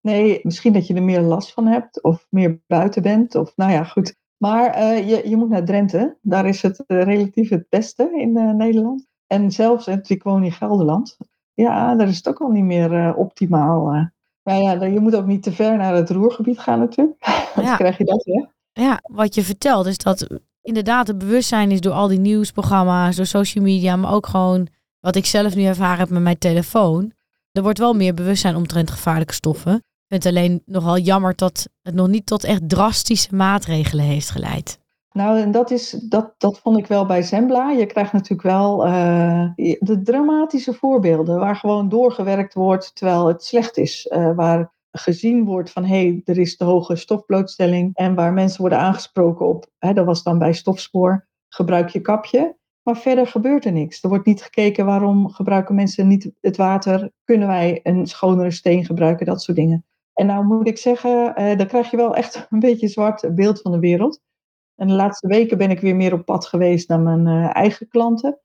Nee, 0.00 0.40
misschien 0.42 0.72
dat 0.72 0.86
je 0.86 0.94
er 0.94 1.02
meer 1.02 1.20
last 1.20 1.52
van 1.52 1.66
hebt 1.66 2.02
of 2.02 2.26
meer 2.30 2.60
buiten 2.66 3.02
bent. 3.02 3.34
Of 3.34 3.52
nou 3.56 3.72
ja, 3.72 3.84
goed. 3.84 4.14
Maar 4.36 4.70
eh, 4.70 5.08
je, 5.08 5.28
je 5.28 5.36
moet 5.36 5.48
naar 5.48 5.64
Drenthe. 5.64 6.16
Daar 6.22 6.46
is 6.46 6.62
het 6.62 6.86
eh, 6.86 7.02
relatief 7.02 7.48
het 7.48 7.66
beste 7.68 8.10
in 8.16 8.36
eh, 8.36 8.50
Nederland. 8.50 9.06
En 9.26 9.50
zelfs, 9.50 9.86
ik 9.86 10.22
woon 10.22 10.44
in 10.44 10.52
Gelderland. 10.52 11.16
Ja, 11.54 11.94
daar 11.94 12.08
is 12.08 12.16
het 12.16 12.28
ook 12.28 12.40
al 12.40 12.50
niet 12.50 12.64
meer 12.64 13.14
optimaal. 13.14 14.10
Maar 14.42 14.56
ja, 14.60 14.76
dan- 14.76 14.92
je 14.92 15.00
moet 15.00 15.16
ook 15.16 15.26
niet 15.26 15.42
te 15.42 15.52
ver 15.52 15.76
naar 15.76 15.94
het 15.94 16.10
roergebied 16.10 16.58
gaan 16.58 16.78
natuurlijk. 16.78 17.18
Dan 17.54 17.64
Ja. 17.64 17.76
krijg 17.76 17.98
je 17.98 18.04
dat, 18.04 18.24
hè? 18.24 18.44
Ja, 18.82 18.98
wat 19.02 19.34
je 19.34 19.42
vertelt 19.44 19.86
is 19.86 19.98
dat 19.98 20.26
inderdaad 20.62 21.06
het 21.06 21.18
bewustzijn 21.18 21.70
is 21.70 21.80
door 21.80 21.92
al 21.92 22.08
die 22.08 22.18
nieuwsprogramma's, 22.18 23.16
door 23.16 23.26
social 23.26 23.64
media, 23.64 23.96
maar 23.96 24.12
ook 24.12 24.26
gewoon 24.26 24.68
wat 25.00 25.16
ik 25.16 25.26
zelf 25.26 25.54
nu 25.54 25.64
ervaren 25.64 25.98
heb 25.98 26.08
met 26.10 26.22
mijn 26.22 26.38
telefoon. 26.38 27.12
Er 27.52 27.62
wordt 27.62 27.78
wel 27.78 27.94
meer 27.94 28.14
bewustzijn 28.14 28.56
omtrent 28.56 28.90
gevaarlijke 28.90 29.34
stoffen. 29.34 29.74
Ik 29.74 30.06
vind 30.08 30.24
het 30.24 30.32
alleen 30.36 30.62
nogal 30.66 30.98
jammer 30.98 31.32
dat 31.36 31.68
het 31.82 31.94
nog 31.94 32.08
niet 32.08 32.26
tot 32.26 32.44
echt 32.44 32.68
drastische 32.68 33.34
maatregelen 33.34 34.04
heeft 34.04 34.30
geleid. 34.30 34.78
Nou, 35.12 35.38
en 35.38 35.50
dat, 35.50 35.70
is, 35.70 35.90
dat, 35.90 36.34
dat 36.38 36.58
vond 36.58 36.78
ik 36.78 36.86
wel 36.86 37.06
bij 37.06 37.22
Zembla. 37.22 37.70
Je 37.70 37.86
krijgt 37.86 38.12
natuurlijk 38.12 38.42
wel 38.42 38.84
eh, 38.86 39.50
de 39.78 40.00
dramatische 40.02 40.74
voorbeelden 40.74 41.38
waar 41.38 41.56
gewoon 41.56 41.88
doorgewerkt 41.88 42.54
wordt 42.54 42.94
terwijl 42.94 43.26
het 43.26 43.44
slecht 43.44 43.76
is. 43.76 44.06
Eh, 44.06 44.34
waar 44.34 44.72
gezien 44.90 45.44
wordt 45.44 45.70
van 45.70 45.84
hé, 45.84 46.06
hey, 46.06 46.22
er 46.24 46.38
is 46.38 46.56
te 46.56 46.64
hoge 46.64 46.96
stofblootstelling 46.96 47.90
en 47.94 48.14
waar 48.14 48.32
mensen 48.32 48.60
worden 48.60 48.78
aangesproken 48.78 49.46
op, 49.46 49.66
hè, 49.78 49.92
dat 49.92 50.06
was 50.06 50.22
dan 50.22 50.38
bij 50.38 50.52
stofspoor, 50.52 51.26
gebruik 51.48 51.88
je 51.88 52.00
kapje. 52.00 52.58
Maar 52.82 52.96
verder 52.96 53.26
gebeurt 53.26 53.64
er 53.64 53.72
niks. 53.72 54.02
Er 54.02 54.08
wordt 54.08 54.26
niet 54.26 54.42
gekeken 54.42 54.86
waarom 54.86 55.28
gebruiken 55.28 55.74
mensen 55.74 56.08
niet 56.08 56.32
het 56.40 56.56
water, 56.56 57.10
kunnen 57.24 57.48
wij 57.48 57.80
een 57.82 58.06
schonere 58.06 58.50
steen 58.50 58.84
gebruiken, 58.84 59.26
dat 59.26 59.42
soort 59.42 59.56
dingen. 59.56 59.84
En 60.14 60.26
nou 60.26 60.44
moet 60.44 60.68
ik 60.68 60.78
zeggen, 60.78 61.34
eh, 61.34 61.58
dan 61.58 61.66
krijg 61.66 61.90
je 61.90 61.96
wel 61.96 62.16
echt 62.16 62.46
een 62.50 62.58
beetje 62.58 62.88
zwart 62.88 63.34
beeld 63.34 63.60
van 63.60 63.72
de 63.72 63.78
wereld. 63.78 64.20
En 64.80 64.86
de 64.86 64.94
laatste 64.94 65.26
weken 65.26 65.58
ben 65.58 65.70
ik 65.70 65.80
weer 65.80 65.96
meer 65.96 66.12
op 66.12 66.24
pad 66.24 66.46
geweest 66.46 66.88
naar 66.88 67.00
mijn 67.00 67.26
eh, 67.26 67.56
eigen 67.56 67.88
klanten. 67.88 68.40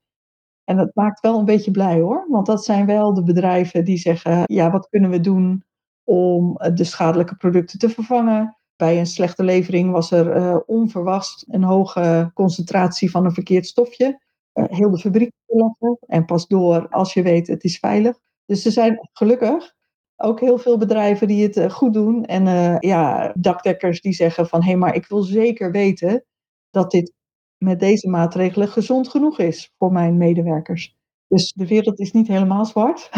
En 0.64 0.78
dat 0.78 0.92
maakt 0.94 1.20
wel 1.20 1.40
een 1.40 1.46
beetje 1.46 1.72
blij 1.72 2.00
hoor. 2.00 2.26
Want 2.30 2.46
dat 2.46 2.66
zijn 2.66 2.86
wel 2.86 3.14
de 3.14 3.24
bedrijven 3.24 3.86
die 3.86 3.98
zeggen: 3.98 4.44
ja, 4.46 4.72
wat 4.72 4.90
kunnen 4.90 5.10
we 5.10 5.20
doen 5.20 5.64
om 6.04 6.58
eh, 6.58 6.76
de 6.76 6.84
schadelijke 6.84 7.36
producten 7.36 7.80
te 7.80 7.90
vervangen? 7.90 8.58
Bij 8.76 9.00
een 9.00 9.06
slechte 9.06 9.44
levering 9.44 9.92
was 9.92 10.12
er 10.12 10.32
eh, 10.32 10.58
onverwacht 10.66 11.46
een 11.48 11.64
hoge 11.64 12.32
concentratie 12.34 13.12
van 13.12 13.26
een 13.26 13.34
verkeerd 13.34 13.66
stofje. 13.66 14.22
Heel 14.54 14.90
de 14.90 15.00
fabriek 15.00 15.32
laten 15.46 15.98
en 16.08 16.26
pas 16.26 16.48
door 16.48 16.88
als 16.90 17.14
je 17.14 17.22
weet 17.22 17.48
het 17.48 17.64
is 17.64 17.80
veilig. 17.80 18.20
Dus 18.46 18.66
er 18.66 18.72
zijn 18.72 19.10
gelukkig 19.14 19.74
ook 20.18 20.40
heel 20.40 20.58
veel 20.58 20.78
bedrijven 20.78 21.28
die 21.28 21.44
het 21.44 21.58
eh, 21.58 21.70
goed 21.70 21.94
doen. 21.94 22.26
En 22.26 22.48
eh, 22.48 22.76
ja, 22.80 23.34
dakdekkers 23.38 24.02
die 24.02 24.14
zeggen 24.14 24.48
van 24.48 24.62
hé, 24.62 24.68
hey, 24.68 24.78
maar 24.78 24.96
ik 24.96 25.08
wil 25.08 25.22
zeker 25.22 25.72
weten 25.72 26.26
dat 26.70 26.92
dit 26.92 27.14
met 27.58 27.80
deze 27.80 28.10
maatregelen 28.10 28.68
gezond 28.68 29.08
genoeg 29.08 29.40
is 29.40 29.74
voor 29.78 29.92
mijn 29.92 30.18
medewerkers. 30.18 30.96
Dus 31.28 31.54
de 31.54 31.68
wereld 31.68 32.00
is 32.00 32.12
niet 32.12 32.28
helemaal 32.28 32.66
zwart. 32.66 33.10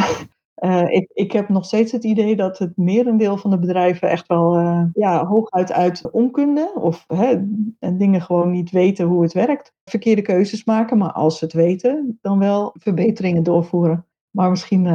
Uh, 0.63 0.89
ik, 0.99 1.09
ik 1.13 1.31
heb 1.31 1.49
nog 1.49 1.65
steeds 1.65 1.91
het 1.91 2.03
idee 2.03 2.35
dat 2.35 2.57
het 2.57 2.77
merendeel 2.77 3.37
van 3.37 3.49
de 3.49 3.59
bedrijven 3.59 4.09
echt 4.09 4.27
wel 4.27 4.55
ja, 4.93 5.25
hooguit 5.25 5.71
uit 5.71 6.11
onkunde 6.11 6.71
of 6.75 7.03
hè, 7.07 7.41
en 7.79 7.97
dingen 7.97 8.21
gewoon 8.21 8.51
niet 8.51 8.71
weten 8.71 9.05
hoe 9.05 9.21
het 9.21 9.33
werkt, 9.33 9.73
verkeerde 9.83 10.21
keuzes 10.21 10.65
maken. 10.65 10.97
Maar 10.97 11.11
als 11.11 11.37
ze 11.37 11.45
het 11.45 11.53
weten, 11.53 12.17
dan 12.21 12.39
wel 12.39 12.75
verbeteringen 12.79 13.43
doorvoeren. 13.43 14.05
Maar 14.31 14.49
misschien 14.49 14.85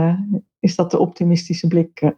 is 0.62 0.77
dat 0.77 0.90
de 0.90 0.98
optimistische 0.98 1.66
blik. 1.66 2.01
uh. 2.01 2.11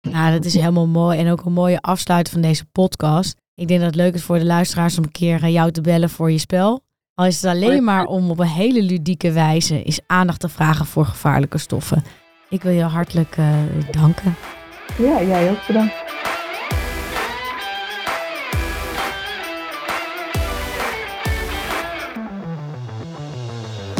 Nou, 0.00 0.32
dat 0.32 0.44
is 0.44 0.54
helemaal 0.54 0.86
mooi 0.86 1.18
en 1.18 1.30
ook 1.30 1.44
een 1.44 1.52
mooie 1.52 1.80
afsluiting 1.80 2.32
van 2.32 2.42
deze 2.42 2.64
podcast. 2.64 3.36
Ik 3.54 3.68
denk 3.68 3.80
dat 3.80 3.88
het 3.88 3.98
leuk 3.98 4.14
is 4.14 4.22
voor 4.22 4.38
de 4.38 4.44
luisteraars 4.44 4.98
om 4.98 5.04
een 5.04 5.10
keer 5.10 5.42
eh, 5.42 5.52
jou 5.52 5.70
te 5.70 5.80
bellen 5.80 6.10
voor 6.10 6.30
je 6.30 6.38
spel. 6.38 6.80
Al 7.14 7.26
is 7.26 7.42
het 7.42 7.50
alleen 7.50 7.84
maar 7.84 8.04
om 8.04 8.30
op 8.30 8.38
een 8.38 8.46
hele 8.46 8.82
ludieke 8.82 9.32
wijze 9.32 9.82
is 9.82 10.00
aandacht 10.06 10.40
te 10.40 10.48
vragen 10.48 10.86
voor 10.86 11.04
gevaarlijke 11.04 11.58
stoffen. 11.58 12.04
Ik 12.48 12.62
wil 12.62 12.72
je 12.72 12.82
hartelijk 12.82 13.36
uh, 13.36 13.54
danken. 13.90 14.34
Ja, 14.98 15.22
jij 15.22 15.50
ook 15.50 15.66
bedankt. 15.66 15.94